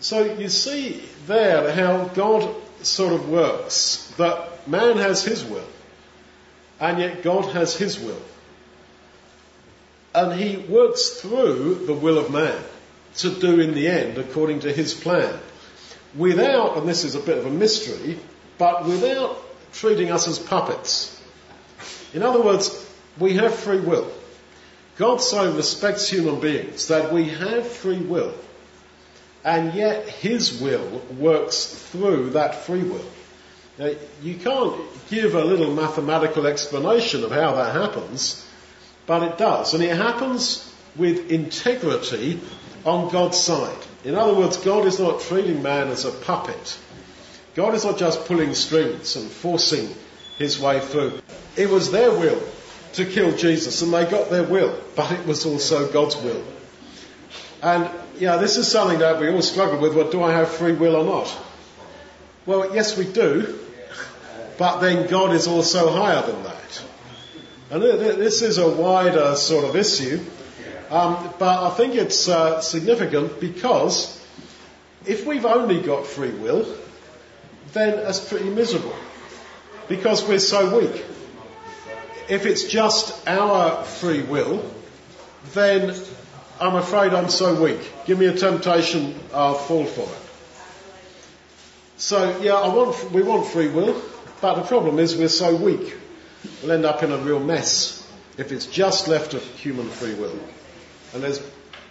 So 0.00 0.34
you 0.34 0.48
see 0.48 1.02
there 1.26 1.72
how 1.72 2.06
God 2.08 2.54
sort 2.86 3.12
of 3.12 3.28
works. 3.28 4.12
That 4.18 4.68
man 4.68 4.96
has 4.98 5.24
his 5.24 5.44
will. 5.44 5.68
And 6.80 6.98
yet 6.98 7.22
God 7.22 7.52
has 7.52 7.76
his 7.76 7.98
will 7.98 8.22
and 10.14 10.38
he 10.38 10.56
works 10.56 11.20
through 11.20 11.86
the 11.86 11.94
will 11.94 12.18
of 12.18 12.30
man 12.30 12.58
to 13.16 13.30
do 13.30 13.60
in 13.60 13.74
the 13.74 13.88
end 13.88 14.18
according 14.18 14.60
to 14.60 14.72
his 14.72 14.94
plan. 14.94 15.38
Without, 16.14 16.76
and 16.76 16.88
this 16.88 17.04
is 17.04 17.14
a 17.14 17.20
bit 17.20 17.38
of 17.38 17.46
a 17.46 17.50
mystery, 17.50 18.18
but 18.58 18.84
without 18.84 19.38
treating 19.72 20.10
us 20.10 20.28
as 20.28 20.38
puppets. 20.38 21.18
In 22.12 22.22
other 22.22 22.42
words, 22.42 22.86
we 23.18 23.34
have 23.34 23.54
free 23.54 23.80
will. 23.80 24.10
God 24.96 25.22
so 25.22 25.54
respects 25.56 26.08
human 26.08 26.40
beings 26.40 26.88
that 26.88 27.12
we 27.12 27.30
have 27.30 27.66
free 27.66 27.98
will, 27.98 28.34
and 29.44 29.74
yet 29.74 30.08
His 30.08 30.60
will 30.60 31.02
works 31.18 31.66
through 31.90 32.30
that 32.30 32.54
free 32.54 32.82
will. 32.82 33.04
Now, 33.78 33.92
you 34.22 34.34
can't 34.34 34.76
give 35.08 35.34
a 35.34 35.44
little 35.44 35.72
mathematical 35.74 36.46
explanation 36.46 37.24
of 37.24 37.30
how 37.30 37.54
that 37.56 37.74
happens, 37.74 38.46
but 39.06 39.22
it 39.22 39.38
does. 39.38 39.74
And 39.74 39.82
it 39.82 39.96
happens 39.96 40.70
with 40.96 41.30
integrity 41.30 42.40
on 42.84 43.10
God's 43.10 43.38
side. 43.38 43.76
In 44.04 44.14
other 44.14 44.34
words, 44.34 44.58
God 44.58 44.86
is 44.86 44.98
not 44.98 45.20
treating 45.20 45.62
man 45.62 45.88
as 45.88 46.04
a 46.04 46.10
puppet. 46.10 46.78
God 47.54 47.74
is 47.74 47.84
not 47.84 47.98
just 47.98 48.26
pulling 48.26 48.54
strings 48.54 49.16
and 49.16 49.30
forcing 49.30 49.88
his 50.38 50.58
way 50.58 50.80
through. 50.80 51.20
It 51.56 51.68
was 51.68 51.90
their 51.90 52.10
will 52.10 52.42
to 52.94 53.04
kill 53.04 53.36
Jesus 53.36 53.82
and 53.82 53.92
they 53.92 54.04
got 54.04 54.30
their 54.30 54.42
will, 54.42 54.78
but 54.96 55.12
it 55.12 55.26
was 55.26 55.46
also 55.46 55.90
God's 55.90 56.16
will. 56.16 56.42
And 57.62 57.88
yeah, 58.22 58.36
this 58.36 58.56
is 58.56 58.68
something 58.68 59.00
that 59.00 59.18
we 59.18 59.28
all 59.30 59.42
struggle 59.42 59.80
with. 59.80 59.96
Well, 59.96 60.08
do 60.08 60.22
I 60.22 60.30
have 60.30 60.48
free 60.48 60.74
will 60.74 60.94
or 60.94 61.04
not? 61.04 61.36
Well, 62.46 62.72
yes, 62.72 62.96
we 62.96 63.04
do. 63.04 63.58
But 64.56 64.78
then 64.78 65.08
God 65.08 65.34
is 65.34 65.48
also 65.48 65.90
higher 65.90 66.22
than 66.22 66.40
that. 66.44 66.84
And 67.70 67.82
this 67.82 68.42
is 68.42 68.58
a 68.58 68.70
wider 68.70 69.34
sort 69.34 69.64
of 69.64 69.74
issue, 69.74 70.20
um, 70.88 71.34
but 71.40 71.64
I 71.64 71.70
think 71.70 71.96
it's 71.96 72.28
uh, 72.28 72.60
significant 72.60 73.40
because 73.40 74.24
if 75.04 75.26
we've 75.26 75.44
only 75.44 75.80
got 75.80 76.06
free 76.06 76.30
will, 76.30 76.64
then 77.72 77.96
that's 77.96 78.20
pretty 78.20 78.50
miserable 78.50 78.94
because 79.88 80.22
we're 80.28 80.38
so 80.38 80.78
weak. 80.78 81.04
If 82.28 82.46
it's 82.46 82.68
just 82.68 83.26
our 83.26 83.82
free 83.82 84.22
will, 84.22 84.62
then 85.54 85.92
I'm 86.60 86.76
afraid 86.76 87.12
I'm 87.12 87.28
so 87.28 87.60
weak. 87.62 87.80
Give 88.06 88.18
me 88.18 88.26
a 88.26 88.36
temptation, 88.36 89.18
I'll 89.32 89.54
fall 89.54 89.84
for 89.84 90.02
it. 90.02 90.22
So 91.96 92.40
yeah, 92.40 92.54
I 92.54 92.68
want, 92.74 93.12
we 93.12 93.22
want 93.22 93.46
free 93.46 93.68
will, 93.68 94.00
but 94.40 94.54
the 94.54 94.62
problem 94.62 94.98
is 94.98 95.16
we're 95.16 95.28
so 95.28 95.54
weak 95.54 95.96
we'll 96.62 96.72
end 96.72 96.84
up 96.84 97.02
in 97.02 97.12
a 97.12 97.18
real 97.18 97.40
mess 97.40 97.98
if 98.38 98.52
it's 98.52 98.66
just 98.66 99.08
left 99.08 99.32
to 99.32 99.38
human 99.38 99.88
free 99.88 100.14
will. 100.14 100.38
And 101.14 101.22
there's, 101.22 101.40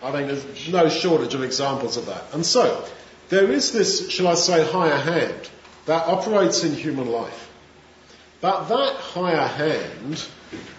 I 0.02 0.12
think 0.12 0.28
there's 0.28 0.70
no 0.70 0.90
shortage 0.90 1.34
of 1.34 1.44
examples 1.44 1.98
of 1.98 2.08
that. 2.08 2.34
And 2.34 2.46
so, 2.46 2.86
there 3.30 3.52
is 3.52 3.72
this, 3.72 4.10
shall 4.10 4.28
I 4.28 4.34
say, 4.34 4.70
higher 4.70 4.98
hand 4.98 5.50
that 5.86 6.08
operates 6.08 6.64
in 6.64 6.74
human 6.74 7.12
life. 7.12 7.50
But 8.42 8.70
that 8.70 8.96
higher 8.96 9.48
hand, 9.48 10.26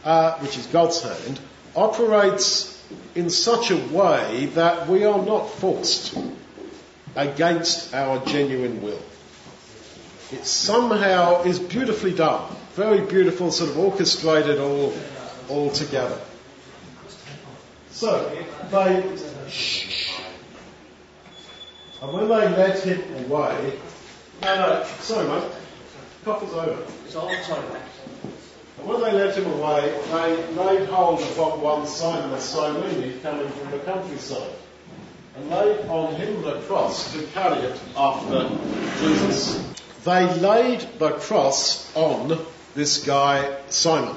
uh, 0.05 0.39
which 0.39 0.59
is 0.59 0.67
God's 0.67 1.01
hand, 1.03 1.39
operates 1.77 2.82
in 3.14 3.30
such 3.30 3.70
a 3.70 3.76
way 3.76 4.46
that 4.54 4.88
we 4.88 5.04
are 5.04 5.22
not 5.22 5.50
forced 5.50 6.16
against 7.14 7.94
our 7.94 8.25
genuine 8.26 8.82
will. 8.82 9.02
It 10.32 10.46
somehow 10.46 11.42
is 11.42 11.58
beautifully 11.58 12.14
done 12.14 12.56
very 12.75 13.00
beautiful, 13.02 13.52
sort 13.52 13.70
of 13.70 13.78
orchestrated 13.78 14.58
all, 14.58 14.94
all 15.49 15.70
together. 15.70 16.18
So, 17.90 18.30
they, 18.70 19.02
and 22.00 22.12
when 22.12 22.28
they 22.28 22.49
led 22.49 22.78
him 22.78 23.26
away, 23.26 23.78
no, 24.40 24.56
no, 24.56 24.87
sorry 25.00 25.28
mate, 25.28 25.52
Copper's 26.25 26.52
over. 26.54 26.82
It's 27.04 27.14
all 27.14 27.30
sorry. 27.42 27.80
And 28.83 28.91
when 28.91 29.01
they 29.01 29.12
led 29.12 29.37
him 29.37 29.47
away, 29.47 29.97
they 30.11 30.55
laid 30.55 30.89
hold 30.89 31.21
upon 31.21 31.61
one 31.61 31.87
Simon 31.87 32.33
of 32.33 32.41
Cyrene 32.41 33.21
coming 33.21 33.49
from 33.49 33.71
the 33.71 33.79
countryside, 33.79 34.51
and 35.37 35.49
laid 35.51 35.87
on 35.87 36.17
him 36.17 36.43
the 36.43 36.61
cross 36.62 37.12
to 37.12 37.23
carry 37.29 37.61
it 37.61 37.81
after 37.97 38.49
Jesus. 38.99 39.62
They 40.05 40.35
laid 40.35 40.81
the 40.99 41.12
cross 41.12 41.95
on 41.95 42.45
this 42.75 43.05
guy 43.05 43.57
Simon. 43.69 44.17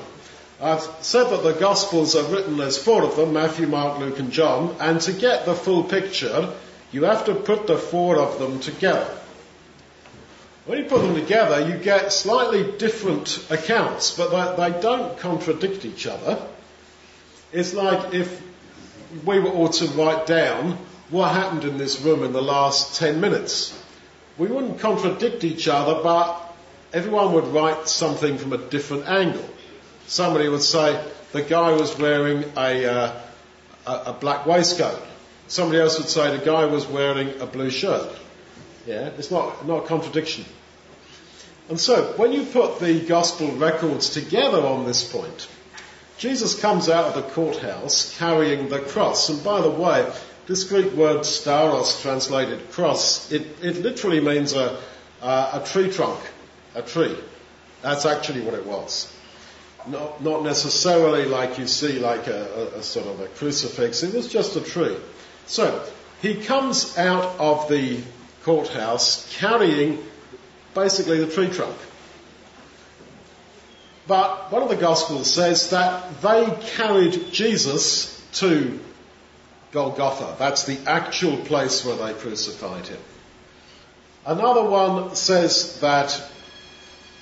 I've 0.60 0.82
said 1.02 1.26
that 1.26 1.44
the 1.44 1.54
Gospels 1.54 2.16
are 2.16 2.24
written, 2.24 2.58
there's 2.58 2.80
four 2.80 3.04
of 3.04 3.16
them, 3.18 3.34
Matthew, 3.34 3.68
Mark, 3.68 4.00
Luke 4.00 4.18
and 4.18 4.32
John, 4.32 4.76
and 4.80 5.00
to 5.02 5.14
get 5.14 5.46
the 5.46 5.54
full 5.54 5.84
picture, 5.84 6.56
you 6.92 7.04
have 7.04 7.26
to 7.26 7.36
put 7.36 7.68
the 7.68 7.78
four 7.78 8.18
of 8.18 8.40
them 8.40 8.60
together. 8.62 9.16
When 10.66 10.80
you 10.80 10.86
put 10.86 11.02
them 11.02 11.14
together, 11.14 11.68
you 11.70 11.78
get 11.78 12.12
slightly 12.12 12.72
different 12.78 13.46
accounts, 13.52 14.16
but 14.18 14.58
they, 14.58 14.70
they 14.72 14.82
don't 14.82 15.18
contradict 15.20 15.86
each 15.86 16.08
other. 16.08 16.42
It's 17.54 17.74
like 17.74 18.14
if 18.14 18.42
we 19.24 19.40
were 19.40 19.52
all 19.52 19.70
to 19.70 19.86
write 19.90 20.26
down 20.26 20.78
what 21.10 21.32
happened 21.34 21.64
in 21.66 21.78
this 21.78 22.02
room 22.02 22.24
in 22.24 22.34
the 22.34 22.42
last 22.42 22.98
10 23.00 23.22
minutes. 23.22 23.80
We 24.38 24.48
wouldn't 24.48 24.80
contradict 24.80 25.44
each 25.44 25.68
other, 25.68 26.02
but 26.02 26.42
everyone 26.92 27.34
would 27.34 27.48
write 27.48 27.88
something 27.88 28.38
from 28.38 28.54
a 28.54 28.58
different 28.58 29.08
angle. 29.08 29.48
Somebody 30.08 30.50
would 30.50 30.64
say 30.64 31.02
the 31.32 31.44
guy 31.44 31.72
was 31.74 31.98
wearing 31.98 32.44
a, 32.58 32.86
uh, 32.86 33.22
a, 33.86 33.92
a 34.08 34.14
black 34.14 34.46
waistcoat. 34.46 35.00
Somebody 35.48 35.80
else 35.80 36.00
would 36.00 36.10
say 36.10 36.36
the 36.36 36.44
guy 36.44 36.66
was 36.66 36.88
wearing 36.88 37.40
a 37.40 37.46
blue 37.46 37.70
shirt. 37.70 38.10
Yeah, 38.86 39.10
it's 39.18 39.32
not, 39.32 39.66
not 39.66 39.86
a 39.86 39.88
contradiction. 39.88 40.46
And 41.70 41.80
so, 41.80 42.14
when 42.18 42.32
you 42.32 42.44
put 42.46 42.80
the 42.80 43.00
gospel 43.08 43.52
records 43.54 44.12
together 44.12 44.62
on 44.62 44.86
this 44.86 45.04
point, 45.12 45.48
Jesus 46.18 46.60
comes 46.60 46.90
out 46.90 47.06
of 47.06 47.16
the 47.16 47.24
courthouse 47.34 48.16
carrying 48.18 48.70
the 48.70 48.80
cross. 48.80 49.30
And 49.30 49.44
by 49.44 49.62
the 49.62 49.72
way, 49.72 50.08
this 50.46 50.64
Greek 50.66 50.94
word 50.94 51.22
stauros, 51.22 52.02
translated 52.04 52.72
cross, 52.72 53.32
it, 53.32 53.48
it 53.64 53.78
literally 53.78 54.22
means 54.22 54.54
a, 54.54 54.80
a 55.22 55.64
tree 55.66 55.92
trunk, 55.92 56.20
a 56.76 56.84
tree. 56.84 57.18
That's 57.82 58.06
actually 58.06 58.42
what 58.42 58.54
it 58.54 58.66
was. 58.66 59.12
Not, 59.88 60.24
not 60.24 60.44
necessarily 60.44 61.26
like 61.26 61.58
you 61.58 61.68
see 61.68 62.00
like 62.00 62.28
a, 62.28 62.74
a, 62.76 62.80
a 62.80 62.84
sort 62.84 63.08
of 63.08 63.20
a 63.20 63.28
crucifix, 63.28 64.04
it 64.04 64.14
was 64.14 64.32
just 64.32 64.56
a 64.56 64.62
tree. 64.62 64.98
So, 65.48 65.84
he 66.22 66.36
comes 66.36 66.98
out 66.98 67.40
of 67.40 67.70
the 67.70 68.02
courthouse 68.46 69.36
carrying 69.40 69.98
basically 70.76 71.18
the 71.18 71.32
tree 71.32 71.50
trunk. 71.50 71.76
But 74.08 74.52
one 74.52 74.62
of 74.62 74.70
the 74.70 74.76
Gospels 74.76 75.34
says 75.34 75.72
that 75.72 76.22
they 76.22 76.56
carried 76.76 77.34
Jesus 77.34 78.24
to 78.34 78.80
Golgotha. 79.72 80.36
That's 80.38 80.66
the 80.66 80.78
actual 80.86 81.38
place 81.38 81.84
where 81.84 81.98
they 81.98 82.14
crucified 82.14 82.86
him. 82.86 83.00
Another 84.28 84.64
one 84.64 85.16
says 85.16 85.80
that 85.80 86.22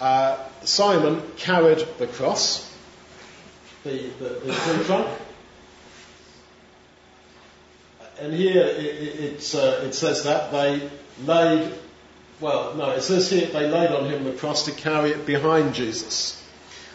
uh, 0.01 0.37
Simon 0.65 1.21
carried 1.37 1.87
the 1.99 2.07
cross, 2.07 2.69
the, 3.85 4.09
the, 4.19 4.29
the 4.45 4.53
tree 4.53 4.83
trunk. 4.85 5.07
And 8.19 8.33
here 8.33 8.63
it, 8.63 8.79
it, 8.79 9.55
uh, 9.55 9.85
it 9.85 9.93
says 9.93 10.25
that 10.25 10.51
they 10.51 10.89
laid 11.25 11.73
well, 12.43 12.75
no, 12.75 12.91
it 12.91 13.01
says 13.01 13.29
here 13.29 13.47
they 13.47 13.69
laid 13.69 13.91
on 13.91 14.09
him 14.09 14.25
the 14.25 14.33
cross 14.33 14.65
to 14.65 14.71
carry 14.71 15.11
it 15.11 15.25
behind 15.25 15.73
Jesus. 15.73 16.43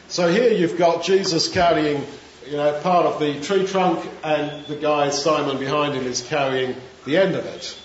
So 0.08 0.30
here 0.30 0.52
you've 0.52 0.76
got 0.76 1.02
Jesus 1.02 1.48
carrying, 1.48 2.04
you 2.46 2.56
know, 2.56 2.78
part 2.82 3.06
of 3.06 3.18
the 3.18 3.40
tree 3.40 3.66
trunk 3.66 4.06
and 4.22 4.66
the 4.66 4.76
guy 4.76 5.08
Simon 5.08 5.58
behind 5.58 5.95
him 5.95 6.06
is 6.06 6.21
carrying 6.21 6.76
the 7.06 7.16
end 7.16 7.34
of 7.34 7.47
it. 7.47 7.78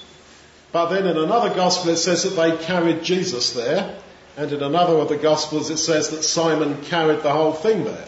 But 0.74 0.88
then 0.90 1.06
in 1.06 1.18
another 1.18 1.56
gospel 1.56 1.92
it 1.92 1.98
says 1.98 2.24
that 2.24 2.32
they 2.32 2.58
carried 2.66 3.04
Jesus 3.04 3.54
there, 3.54 3.98
and 4.36 4.52
in 4.52 4.62
another 4.62 4.98
of 4.98 5.08
the 5.08 5.18
gospels 5.18 5.70
it 5.70 5.78
says 5.78 6.10
that 6.10 6.24
Simon 6.24 6.82
carried 6.84 7.22
the 7.22 7.32
whole 7.32 7.54
thing 7.54 7.86
there. 7.86 8.08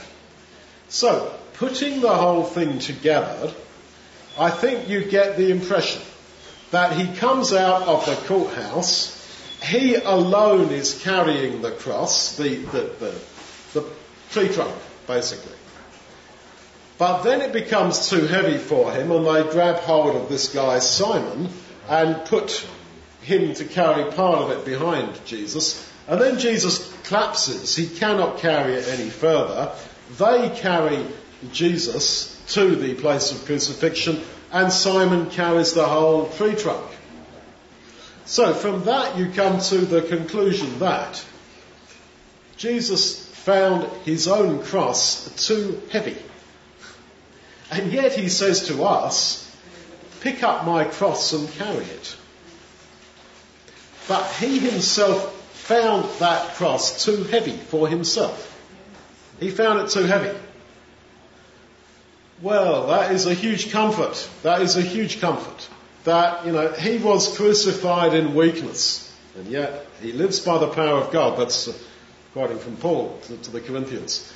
So, 0.90 1.34
putting 1.54 2.02
the 2.02 2.14
whole 2.14 2.44
thing 2.44 2.80
together, 2.80 3.54
I 4.38 4.50
think 4.50 4.90
you 4.90 5.06
get 5.06 5.38
the 5.38 5.52
impression 5.52 6.02
that 6.76 6.94
he 6.94 7.16
comes 7.16 7.54
out 7.54 7.84
of 7.88 8.06
the 8.06 8.16
courthouse 8.28 9.16
he 9.66 9.96
alone 9.96 10.72
is 10.72 11.02
carrying 11.02 11.62
the 11.62 11.72
cross, 11.72 12.38
the, 12.38 12.56
the, 12.56 12.82
the, 13.00 13.16
the 13.74 13.90
tree 14.32 14.50
trunk, 14.50 14.76
basically. 15.08 15.56
But 16.98 17.24
then 17.24 17.42
it 17.42 17.52
becomes 17.52 18.10
too 18.10 18.28
heavy 18.28 18.58
for 18.58 18.92
him, 18.92 19.12
and 19.12 19.26
they 19.26 19.44
grab 19.52 19.78
hold 19.78 20.16
of 20.16 20.30
this 20.30 20.54
guy 20.54 20.80
Simon 20.80 21.50
and 21.90 22.26
put 22.26 22.66
him 23.22 23.54
to 23.56 23.66
carry 23.66 24.12
part 24.12 24.44
of 24.44 24.52
it 24.52 24.66
behind 24.66 25.26
Jesus. 25.26 25.92
And 26.08 26.22
then 26.22 26.40
Jesus 26.40 26.94
collapses. 27.04 27.76
He 27.76 27.88
cannot 27.88 28.38
carry 28.38 28.74
it 28.74 28.88
any 28.88 29.10
further. 29.10 29.72
They 30.20 30.50
carry 30.56 31.06
Jesus 31.52 32.40
to 32.50 32.76
the 32.76 32.94
place 32.94 33.32
of 33.32 33.46
crucifixion, 33.46 34.22
and 34.52 34.72
Simon 34.72 35.30
carries 35.30 35.74
the 35.74 35.86
whole 35.86 36.30
tree 36.30 36.56
trunk. 36.56 36.86
So 38.26 38.54
from 38.54 38.86
that 38.86 39.18
you 39.18 39.30
come 39.30 39.60
to 39.60 39.78
the 39.78 40.02
conclusion 40.02 40.80
that 40.80 41.24
Jesus 42.58 43.28
found 43.28 43.84
his 44.06 44.28
own 44.28 44.64
cross 44.64 45.48
too 45.48 45.82
heavy. 45.92 46.18
And 47.70 47.92
yet 47.92 48.14
he 48.14 48.30
says 48.30 48.68
to 48.68 48.84
us, 48.84 49.42
pick 50.22 50.42
up 50.42 50.66
my 50.66 50.86
cross 50.86 51.34
and 51.34 51.50
carry 51.52 51.86
it. 51.86 52.16
But 54.08 54.26
he 54.34 54.60
himself 54.60 55.34
found 55.54 56.06
that 56.20 56.56
cross 56.56 57.04
too 57.04 57.24
heavy 57.24 57.58
for 57.58 57.88
himself. 57.88 58.52
He 59.40 59.50
found 59.52 59.80
it 59.80 59.90
too 59.90 60.04
heavy. 60.04 60.36
Well, 62.42 62.88
that 62.88 63.12
is 63.12 63.26
a 63.26 63.34
huge 63.34 63.72
comfort. 63.72 64.30
That 64.44 64.62
is 64.62 64.76
a 64.76 64.82
huge 64.82 65.22
comfort 65.22 65.70
that, 66.06 66.46
you 66.46 66.52
know, 66.52 66.72
he 66.72 66.98
was 66.98 67.36
crucified 67.36 68.14
in 68.14 68.36
weakness, 68.36 69.12
and 69.36 69.48
yet 69.48 69.86
he 70.02 70.12
lives 70.14 70.40
by 70.40 70.58
the 70.58 70.68
power 70.68 71.00
of 71.00 71.12
God. 71.12 71.38
That's 71.38 71.70
quoting 72.34 72.60
from 72.60 72.78
Paul 72.78 73.20
to, 73.24 73.38
to 73.38 73.52
the 73.52 73.60
Corinthians. 73.62 74.32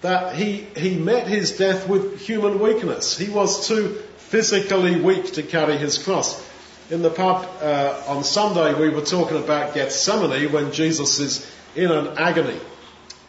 That 0.00 0.34
he, 0.34 0.66
he 0.76 0.96
met 0.96 1.26
his 1.26 1.56
death 1.56 1.88
with 1.88 2.20
human 2.20 2.58
weakness. 2.58 3.18
He 3.18 3.28
was 3.28 3.68
too 3.68 4.02
physically 4.16 5.00
weak 5.00 5.32
to 5.34 5.42
carry 5.42 5.76
his 5.76 5.98
cross. 5.98 6.42
In 6.90 7.02
the 7.02 7.10
pub 7.10 7.46
uh, 7.60 8.02
on 8.08 8.24
Sunday, 8.24 8.74
we 8.74 8.88
were 8.88 9.04
talking 9.04 9.36
about 9.36 9.74
Gethsemane 9.74 10.50
when 10.52 10.72
Jesus 10.72 11.20
is 11.20 11.50
in 11.76 11.90
an 11.90 12.16
agony 12.16 12.58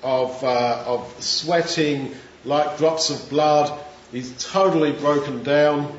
of, 0.01 0.43
uh, 0.43 0.83
of 0.87 1.13
sweating 1.19 2.15
like 2.45 2.77
drops 2.77 3.09
of 3.09 3.29
blood. 3.29 3.77
He's 4.11 4.31
totally 4.43 4.91
broken 4.91 5.43
down. 5.43 5.97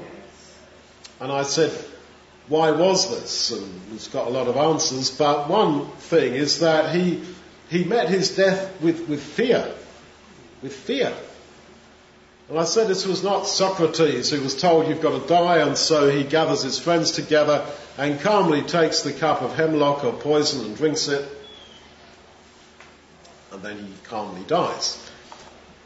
And 1.21 1.33
I 1.33 1.45
said, 1.45 1.73
why 2.49 2.71
was 2.71 3.11
this? 3.11 3.51
And 3.53 3.81
he's 3.91 4.09
got 4.09 4.27
a 4.27 4.31
lot 4.31 4.49
of 4.49 4.57
answers, 4.57 5.11
but 5.11 5.49
one 5.49 5.87
thing 5.87 6.35
is 6.35 6.61
that 6.61 6.95
he, 6.95 7.23
he 7.71 7.85
met 7.85 8.09
his 8.09 8.37
death 8.37 8.81
with, 8.83 9.09
with 9.09 9.23
fear. 9.23 9.73
With 10.63 10.75
fear. 10.75 11.15
And 12.49 12.59
I 12.59 12.65
said 12.65 12.89
this 12.89 13.07
was 13.07 13.23
not 13.23 13.47
Socrates 13.47 14.31
who 14.31 14.43
was 14.43 14.61
told 14.61 14.89
you've 14.89 15.01
got 15.01 15.19
to 15.19 15.27
die 15.27 15.59
and 15.59 15.79
so 15.79 16.11
he 16.11 16.25
gathers 16.25 16.63
his 16.63 16.79
friends 16.79 17.13
together 17.13 17.65
and 17.97 18.21
calmly 18.21 18.63
takes 18.63 19.03
the 19.03 19.13
cup 19.13 19.41
of 19.41 19.55
hemlock 19.55 20.05
or 20.05 20.13
poison 20.13 20.67
and 20.67 20.77
drinks 20.77 21.09
it 21.09 21.27
and 23.53 23.63
then 23.63 23.79
he 23.79 23.95
calmly 24.05 24.43
dies. 24.47 24.99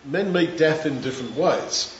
Men 0.04 0.32
meet 0.32 0.56
death 0.56 0.86
in 0.86 1.02
different 1.02 1.36
ways 1.36 1.95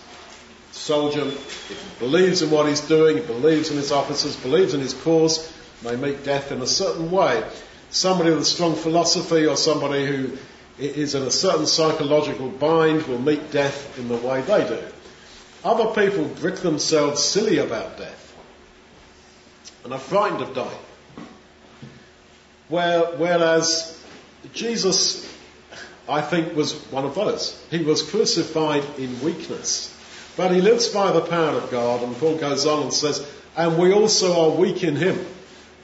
soldier, 0.76 1.22
if 1.22 1.68
he 1.68 2.04
believes 2.04 2.42
in 2.42 2.50
what 2.50 2.68
he's 2.68 2.80
doing, 2.82 3.16
he 3.16 3.22
believes 3.22 3.70
in 3.70 3.76
his 3.76 3.92
officers, 3.92 4.36
believes 4.36 4.74
in 4.74 4.80
his 4.80 4.94
cause, 4.94 5.52
may 5.82 5.96
meet 5.96 6.24
death 6.24 6.52
in 6.52 6.60
a 6.62 6.66
certain 6.66 7.10
way. 7.10 7.42
Somebody 7.90 8.30
with 8.30 8.40
a 8.40 8.44
strong 8.44 8.74
philosophy 8.74 9.46
or 9.46 9.56
somebody 9.56 10.06
who 10.06 10.36
is 10.78 11.14
in 11.14 11.22
a 11.22 11.30
certain 11.30 11.66
psychological 11.66 12.48
bind 12.48 13.02
will 13.04 13.20
meet 13.20 13.50
death 13.50 13.98
in 13.98 14.08
the 14.08 14.16
way 14.16 14.42
they 14.42 14.66
do. 14.68 14.82
Other 15.64 16.00
people 16.00 16.24
brick 16.26 16.56
themselves 16.56 17.24
silly 17.24 17.58
about 17.58 17.98
death 17.98 18.36
and 19.84 19.92
are 19.92 19.98
frightened 19.98 20.42
of 20.42 20.54
dying. 20.54 21.26
whereas 22.68 24.04
Jesus, 24.52 25.32
I 26.08 26.20
think, 26.20 26.54
was 26.54 26.74
one 26.90 27.04
of 27.04 27.14
those. 27.14 27.60
He 27.70 27.82
was 27.82 28.02
crucified 28.02 28.84
in 28.98 29.20
weakness. 29.22 29.95
But 30.36 30.52
he 30.52 30.60
lives 30.60 30.88
by 30.88 31.12
the 31.12 31.22
power 31.22 31.56
of 31.56 31.70
God, 31.70 32.02
and 32.02 32.16
Paul 32.16 32.36
goes 32.36 32.66
on 32.66 32.84
and 32.84 32.92
says, 32.92 33.26
and 33.56 33.78
we 33.78 33.92
also 33.92 34.38
are 34.38 34.56
weak 34.56 34.84
in 34.84 34.96
him, 34.96 35.24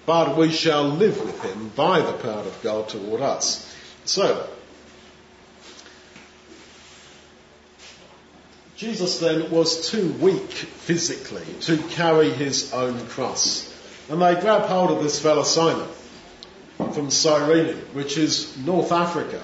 but 0.05 0.37
we 0.37 0.51
shall 0.51 0.85
live 0.85 1.19
with 1.25 1.43
him 1.43 1.71
by 1.75 2.01
the 2.01 2.13
power 2.13 2.43
of 2.43 2.61
God 2.63 2.89
toward 2.89 3.23
us. 3.23 3.75
So, 4.05 4.47
Jesus 8.77 9.21
then 9.21 9.51
was 9.51 9.89
too 9.91 10.13
weak 10.15 10.51
physically 10.51 11.47
to 11.61 11.79
carry 11.79 12.31
his 12.31 12.75
own 12.75 13.07
cross. 13.07 13.73
And 14.11 14.21
they 14.21 14.35
grab 14.35 14.63
hold 14.63 14.91
of 14.91 15.03
this 15.03 15.23
fellow 15.23 15.45
Simon 15.45 15.89
from 16.77 17.11
Cyrene, 17.11 17.77
which 17.95 18.19
is 18.19 18.59
North 18.59 18.93
Africa. 18.93 19.41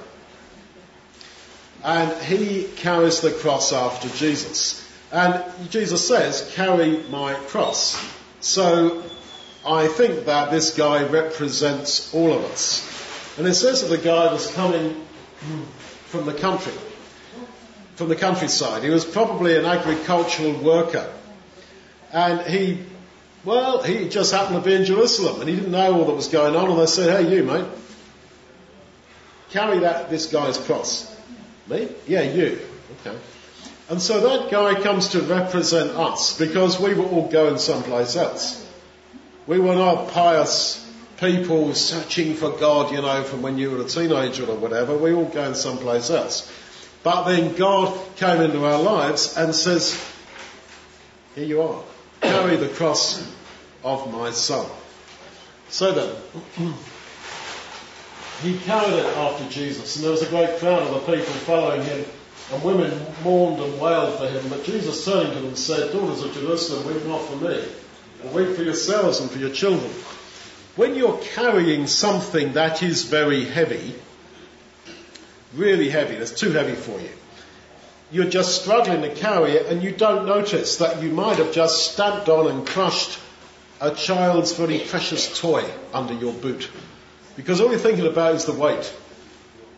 And 1.85 2.13
he 2.25 2.65
carries 2.77 3.21
the 3.21 3.31
cross 3.31 3.73
after 3.73 4.09
Jesus. 4.09 4.85
And 5.11 5.45
Jesus 5.71 6.07
says, 6.07 6.53
carry 6.55 6.99
my 7.11 7.35
cross. 7.35 7.99
So 8.41 9.03
I 9.67 9.89
think 9.89 10.27
that 10.27 10.51
this 10.51 10.77
guy 10.77 11.05
represents 11.05 12.15
all 12.15 12.33
of 12.33 12.45
us. 12.45 12.85
And 13.39 13.47
it 13.47 13.55
says 13.55 13.83
that 13.83 13.89
the 13.89 14.03
guy 14.03 14.33
was 14.33 14.53
coming 14.53 15.05
from 16.07 16.27
the 16.27 16.35
country 16.35 16.73
from 17.99 18.09
the 18.09 18.15
countryside. 18.15 18.85
He 18.85 18.91
was 18.91 19.05
probably 19.05 19.57
an 19.57 19.65
agricultural 19.65 20.53
worker. 20.63 21.13
And 22.13 22.41
he, 22.43 22.85
well, 23.45 23.83
he 23.83 24.09
just 24.09 24.33
happened 24.33 24.63
to 24.63 24.71
be 24.71 24.73
in 24.73 24.85
Jerusalem 24.85 25.41
and 25.41 25.51
he 25.51 25.57
didn't 25.57 25.73
know 25.73 25.95
all 25.95 26.05
that 26.05 26.15
was 26.15 26.29
going 26.29 26.55
on. 26.55 26.71
And 26.71 26.79
they 26.79 26.87
said, 26.87 27.25
hey, 27.25 27.35
you, 27.35 27.43
mate, 27.43 27.67
carry 29.51 29.81
that, 29.81 30.11
this 30.11 30.31
guy's 30.31 30.59
cross. 30.59 31.13
Me? 31.67 31.89
Yeah, 32.07 32.23
you. 32.23 32.61
Okay. 33.01 33.19
And 33.89 34.03
so 34.03 34.21
that 34.21 34.51
guy 34.51 34.81
comes 34.83 35.09
to 35.09 35.23
represent 35.23 35.93
us 35.93 36.39
because 36.39 36.79
we 36.79 36.95
were 36.95 37.07
all 37.07 37.29
going 37.29 37.59
someplace 37.59 38.17
else. 38.17 38.67
We 39.47 39.59
were 39.59 39.77
not 39.77 40.11
pious 40.11 40.85
people 41.19 41.75
searching 41.75 42.35
for 42.35 42.51
God, 42.51 42.93
you 42.93 43.01
know, 43.01 43.23
from 43.25 43.43
when 43.43 43.57
you 43.57 43.71
were 43.71 43.81
a 43.81 43.89
teenager 43.89 44.45
or 44.45 44.57
whatever. 44.57 44.97
We 44.97 45.15
were 45.15 45.25
all 45.25 45.31
going 45.31 45.55
someplace 45.55 46.11
else. 46.11 46.53
But 47.03 47.25
then 47.25 47.55
God 47.55 47.99
came 48.17 48.43
into 48.43 48.65
our 48.65 48.81
lives 48.81 49.37
and 49.37 49.55
says, 49.55 49.99
Here 51.35 51.45
you 51.45 51.63
are. 51.63 51.83
Carry 52.21 52.57
the 52.57 52.69
cross 52.69 53.27
of 53.85 54.13
my 54.13 54.31
son. 54.33 54.69
So 55.71 55.93
then, 55.93 56.15
he 58.43 58.59
carried 58.61 58.95
it 58.95 59.17
after 59.17 59.49
Jesus, 59.49 59.97
and 59.97 60.05
there 60.05 60.13
was 60.13 60.23
a 60.23 60.29
great 60.29 60.59
crowd 60.59 60.83
of 60.83 60.93
the 60.93 61.17
people 61.17 61.33
following 61.33 61.83
him, 61.83 62.05
and 62.53 62.63
women 62.63 63.07
mourned 63.23 63.61
and 63.63 63.81
wailed 63.81 64.19
for 64.19 64.29
him. 64.29 64.49
But 64.49 64.65
Jesus 64.65 65.05
turning 65.05 65.33
to 65.35 65.41
them 65.41 65.57
said, 65.57 65.93
Daughters 65.93 66.23
of 66.23 66.33
Jerusalem, 66.33 66.87
weep 66.87 67.05
not 67.07 67.23
for 67.23 67.37
me, 67.37 67.63
but 68.23 68.33
weep 68.33 68.57
for 68.57 68.63
yourselves 68.63 69.21
and 69.21 69.31
for 69.31 69.39
your 69.39 69.51
children. 69.51 69.91
When 70.77 70.95
you're 70.95 71.19
carrying 71.19 71.87
something 71.87 72.53
that 72.53 72.83
is 72.83 73.05
very 73.05 73.45
heavy, 73.45 73.95
really 75.55 75.91
heavy, 75.91 76.17
that's 76.17 76.33
too 76.33 76.53
heavy 76.53 76.75
for 76.75 76.99
you. 77.01 77.11
You're 78.11 78.31
just 78.31 78.63
struggling 78.63 79.03
to 79.03 79.15
carry 79.15 79.53
it 79.53 79.67
and 79.67 79.83
you 79.83 79.93
don't 79.93 80.27
notice 80.27 80.79
that 80.79 81.03
you 81.03 81.11
might 81.11 81.37
have 81.39 81.53
just 81.53 81.93
stamped 81.93 82.29
on 82.29 82.51
and 82.51 82.67
crushed 82.67 83.19
a 83.81 83.91
child's 83.91 84.53
very 84.53 84.79
precious 84.81 85.39
toy 85.39 85.65
under 85.93 86.15
your 86.15 86.33
boot. 86.33 86.71
Because 87.37 87.61
all 87.61 87.71
you're 87.71 87.79
thinking 87.79 88.07
about 88.07 88.35
is 88.35 88.47
the 88.47 88.53
weight. 88.53 88.93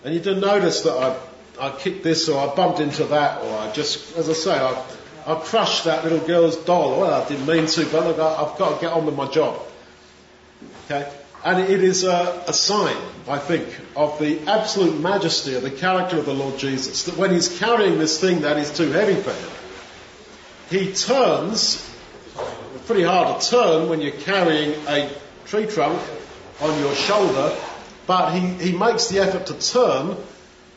And 0.04 0.14
you 0.14 0.20
didn't 0.20 0.40
notice 0.40 0.82
that 0.82 0.92
I, 0.92 1.16
I 1.60 1.70
kicked 1.70 2.02
this 2.02 2.28
or 2.28 2.50
I 2.50 2.54
bumped 2.54 2.80
into 2.80 3.04
that 3.04 3.42
or 3.42 3.58
I 3.58 3.70
just, 3.72 4.16
as 4.16 4.30
I 4.30 4.32
say, 4.32 4.58
I, 4.58 4.82
I 5.26 5.34
crushed 5.34 5.84
that 5.84 6.04
little 6.04 6.18
girl's 6.18 6.56
doll. 6.56 7.00
Well, 7.00 7.22
I 7.22 7.28
didn't 7.28 7.46
mean 7.46 7.66
to, 7.66 7.84
but 7.86 8.06
look, 8.06 8.18
I've 8.18 8.58
got 8.58 8.76
to 8.76 8.80
get 8.80 8.92
on 8.92 9.04
with 9.04 9.14
my 9.14 9.28
job. 9.28 9.60
Okay? 10.86 11.10
And 11.44 11.60
it 11.70 11.82
is 11.82 12.04
a, 12.04 12.44
a, 12.48 12.52
sign, 12.52 12.96
I 13.28 13.38
think, 13.38 13.66
of 13.94 14.18
the 14.18 14.40
absolute 14.46 15.00
majesty 15.00 15.54
of 15.54 15.62
the 15.62 15.70
character 15.70 16.18
of 16.18 16.26
the 16.26 16.34
Lord 16.34 16.58
Jesus. 16.58 17.04
That 17.04 17.16
when 17.16 17.30
he's 17.30 17.58
carrying 17.58 17.98
this 17.98 18.18
thing 18.20 18.40
that 18.42 18.56
is 18.56 18.74
too 18.74 18.90
heavy 18.90 19.20
for 19.20 19.32
him, 19.32 19.50
he 20.70 20.92
turns, 20.92 21.86
pretty 22.86 23.02
hard 23.02 23.40
to 23.40 23.50
turn 23.50 23.88
when 23.88 24.00
you're 24.00 24.12
carrying 24.12 24.74
a 24.86 25.10
tree 25.46 25.66
trunk 25.66 26.00
on 26.60 26.78
your 26.80 26.94
shoulder, 26.94 27.54
but 28.06 28.32
he, 28.32 28.70
he 28.70 28.76
makes 28.76 29.08
the 29.08 29.18
effort 29.18 29.46
to 29.46 29.54
turn 29.54 30.16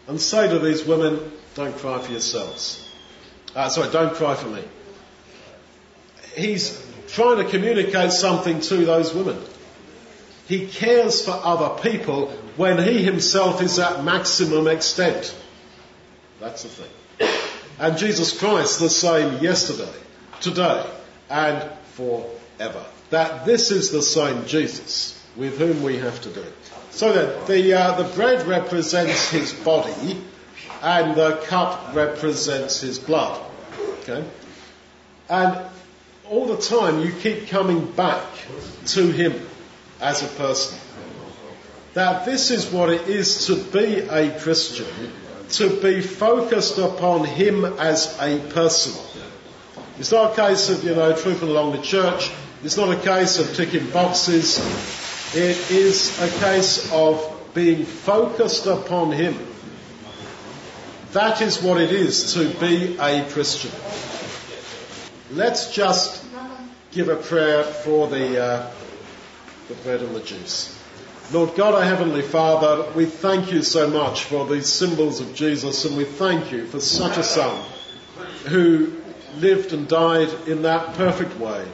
and 0.07 0.19
say 0.19 0.47
to 0.49 0.59
these 0.59 0.83
women, 0.85 1.31
don't 1.55 1.75
cry 1.77 1.99
for 1.99 2.11
yourselves. 2.11 2.89
Uh, 3.55 3.69
sorry, 3.69 3.91
don't 3.91 4.13
cry 4.15 4.35
for 4.35 4.47
me. 4.47 4.63
He's 6.35 6.83
trying 7.07 7.37
to 7.37 7.49
communicate 7.49 8.11
something 8.11 8.59
to 8.61 8.77
those 8.85 9.13
women. 9.13 9.39
He 10.47 10.67
cares 10.67 11.23
for 11.23 11.31
other 11.31 11.81
people 11.81 12.29
when 12.57 12.83
he 12.83 13.03
himself 13.03 13.61
is 13.61 13.79
at 13.79 14.03
maximum 14.03 14.67
extent. 14.67 15.35
That's 16.39 16.63
the 16.63 16.69
thing. 16.69 17.29
And 17.79 17.97
Jesus 17.97 18.37
Christ 18.37 18.79
the 18.79 18.89
same 18.89 19.41
yesterday, 19.43 19.93
today, 20.41 20.85
and 21.29 21.69
forever. 21.93 22.85
That 23.09 23.45
this 23.45 23.71
is 23.71 23.91
the 23.91 24.01
same 24.01 24.45
Jesus 24.45 25.19
with 25.35 25.57
whom 25.57 25.83
we 25.83 25.97
have 25.97 26.19
to 26.21 26.29
do. 26.29 26.45
So 26.93 27.43
the, 27.45 27.73
uh, 27.73 28.01
the 28.01 28.15
bread 28.15 28.45
represents 28.47 29.29
his 29.29 29.51
body 29.51 30.21
and 30.81 31.15
the 31.15 31.37
cup 31.45 31.95
represents 31.95 32.81
his 32.81 32.99
blood. 32.99 33.41
Okay? 34.01 34.23
And 35.27 35.57
all 36.29 36.45
the 36.45 36.61
time 36.61 37.01
you 37.01 37.11
keep 37.11 37.47
coming 37.47 37.91
back 37.91 38.23
to 38.87 39.11
him 39.11 39.33
as 39.99 40.21
a 40.21 40.27
person. 40.27 40.77
That 41.93 42.25
this 42.25 42.51
is 42.51 42.71
what 42.71 42.89
it 42.89 43.07
is 43.07 43.47
to 43.47 43.55
be 43.55 43.99
a 43.99 44.37
Christian, 44.39 44.87
to 45.51 45.79
be 45.81 46.01
focused 46.01 46.77
upon 46.77 47.25
Him 47.25 47.65
as 47.65 48.17
a 48.19 48.39
person. 48.49 48.93
It's 49.99 50.11
not 50.11 50.33
a 50.33 50.35
case 50.35 50.69
of, 50.69 50.83
you 50.83 50.95
know, 50.95 51.15
trooping 51.15 51.49
along 51.49 51.73
the 51.73 51.81
church. 51.81 52.31
It's 52.63 52.77
not 52.77 52.89
a 52.89 52.99
case 52.99 53.37
of 53.39 53.55
ticking 53.55 53.89
boxes. 53.91 54.57
It 55.35 55.71
is 55.71 56.21
a 56.21 56.29
case 56.39 56.91
of 56.91 57.49
being 57.55 57.85
focused 57.85 58.67
upon 58.67 59.11
Him. 59.11 59.35
That 61.13 61.41
is 61.41 61.59
what 61.59 61.81
it 61.81 61.91
is 61.91 62.35
to 62.35 62.49
be 62.59 62.97
a 62.99 63.27
Christian. 63.31 63.71
Let's 65.31 65.73
just 65.73 66.23
give 66.91 67.09
a 67.09 67.15
prayer 67.15 67.63
for 67.63 68.07
the 68.07 68.43
uh, 68.43 68.71
the 69.69 69.73
bread 69.75 70.01
and 70.01 70.15
the 70.15 70.19
juice. 70.19 70.79
Lord 71.31 71.55
God, 71.55 71.73
our 71.73 71.83
Heavenly 71.83 72.21
Father, 72.21 72.91
we 72.91 73.07
thank 73.07 73.51
you 73.51 73.63
so 73.63 73.89
much 73.89 74.25
for 74.25 74.45
these 74.45 74.67
symbols 74.67 75.19
of 75.19 75.33
Jesus 75.33 75.83
and 75.85 75.97
we 75.97 76.05
thank 76.05 76.51
you 76.51 76.67
for 76.67 76.79
such 76.79 77.17
a 77.17 77.23
Son 77.23 77.59
who 78.45 78.93
lived 79.37 79.73
and 79.73 79.87
died 79.87 80.29
in 80.47 80.61
that 80.61 80.93
perfect 80.93 81.39
way 81.39 81.65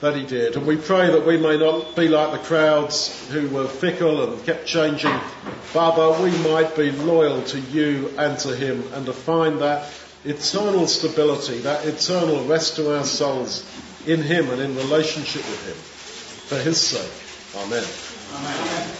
that 0.00 0.14
he 0.14 0.26
did. 0.26 0.56
And 0.56 0.66
we 0.66 0.76
pray 0.76 1.10
that 1.10 1.26
we 1.26 1.36
may 1.38 1.56
not 1.56 1.96
be 1.96 2.08
like 2.08 2.32
the 2.32 2.46
crowds 2.46 3.28
who 3.30 3.48
were 3.48 3.66
fickle 3.66 4.22
and 4.22 4.44
kept 4.44 4.66
changing, 4.66 5.16
Father, 5.72 6.22
we 6.22 6.30
might 6.38 6.76
be 6.76 6.90
loyal 6.90 7.42
to 7.44 7.60
you 7.60 8.12
and 8.18 8.38
to 8.40 8.54
him 8.54 8.84
and 8.92 9.06
to 9.06 9.12
find 9.12 9.60
that 9.60 9.90
eternal 10.24 10.86
stability, 10.86 11.58
that 11.60 11.86
eternal 11.86 12.44
rest 12.44 12.76
to 12.76 12.96
our 12.96 13.04
souls 13.04 13.64
in 14.06 14.22
him 14.22 14.50
and 14.50 14.60
in 14.60 14.76
relationship 14.76 15.42
with 15.42 15.66
him 15.66 15.74
for 16.48 16.62
his 16.62 16.80
sake. 16.80 17.62
Amen. 17.64 17.84
Amen. 18.34 18.96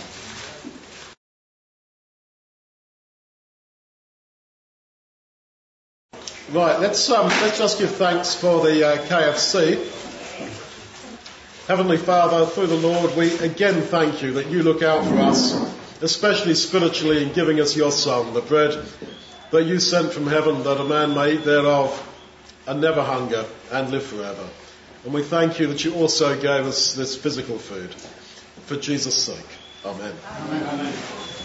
Right, 6.52 6.78
let's 6.78 7.10
um, 7.10 7.26
let's 7.26 7.58
just 7.58 7.78
give 7.80 7.90
thanks 7.96 8.36
for 8.36 8.62
the 8.64 8.86
uh, 8.86 8.96
KFC. 9.06 10.05
Heavenly 11.66 11.96
Father, 11.96 12.46
through 12.46 12.68
the 12.68 12.76
Lord, 12.76 13.16
we 13.16 13.36
again 13.38 13.82
thank 13.82 14.22
you 14.22 14.34
that 14.34 14.46
you 14.46 14.62
look 14.62 14.84
out 14.84 15.04
for 15.04 15.16
us, 15.18 15.52
especially 16.00 16.54
spiritually, 16.54 17.24
in 17.24 17.32
giving 17.32 17.58
us 17.58 17.76
your 17.76 17.90
Son, 17.90 18.34
the 18.34 18.40
bread 18.40 18.86
that 19.50 19.64
you 19.64 19.80
sent 19.80 20.12
from 20.12 20.28
heaven, 20.28 20.62
that 20.62 20.80
a 20.80 20.84
man 20.84 21.12
may 21.12 21.34
eat 21.34 21.44
thereof 21.44 21.90
and 22.68 22.80
never 22.80 23.02
hunger 23.02 23.44
and 23.72 23.90
live 23.90 24.04
forever. 24.04 24.48
And 25.04 25.12
we 25.12 25.22
thank 25.22 25.58
you 25.58 25.66
that 25.66 25.84
you 25.84 25.94
also 25.94 26.34
gave 26.40 26.66
us 26.66 26.94
this 26.94 27.16
physical 27.16 27.58
food. 27.58 27.92
For 28.66 28.76
Jesus' 28.76 29.20
sake. 29.20 29.46
Amen. 29.84 30.14
Amen. 30.40 31.35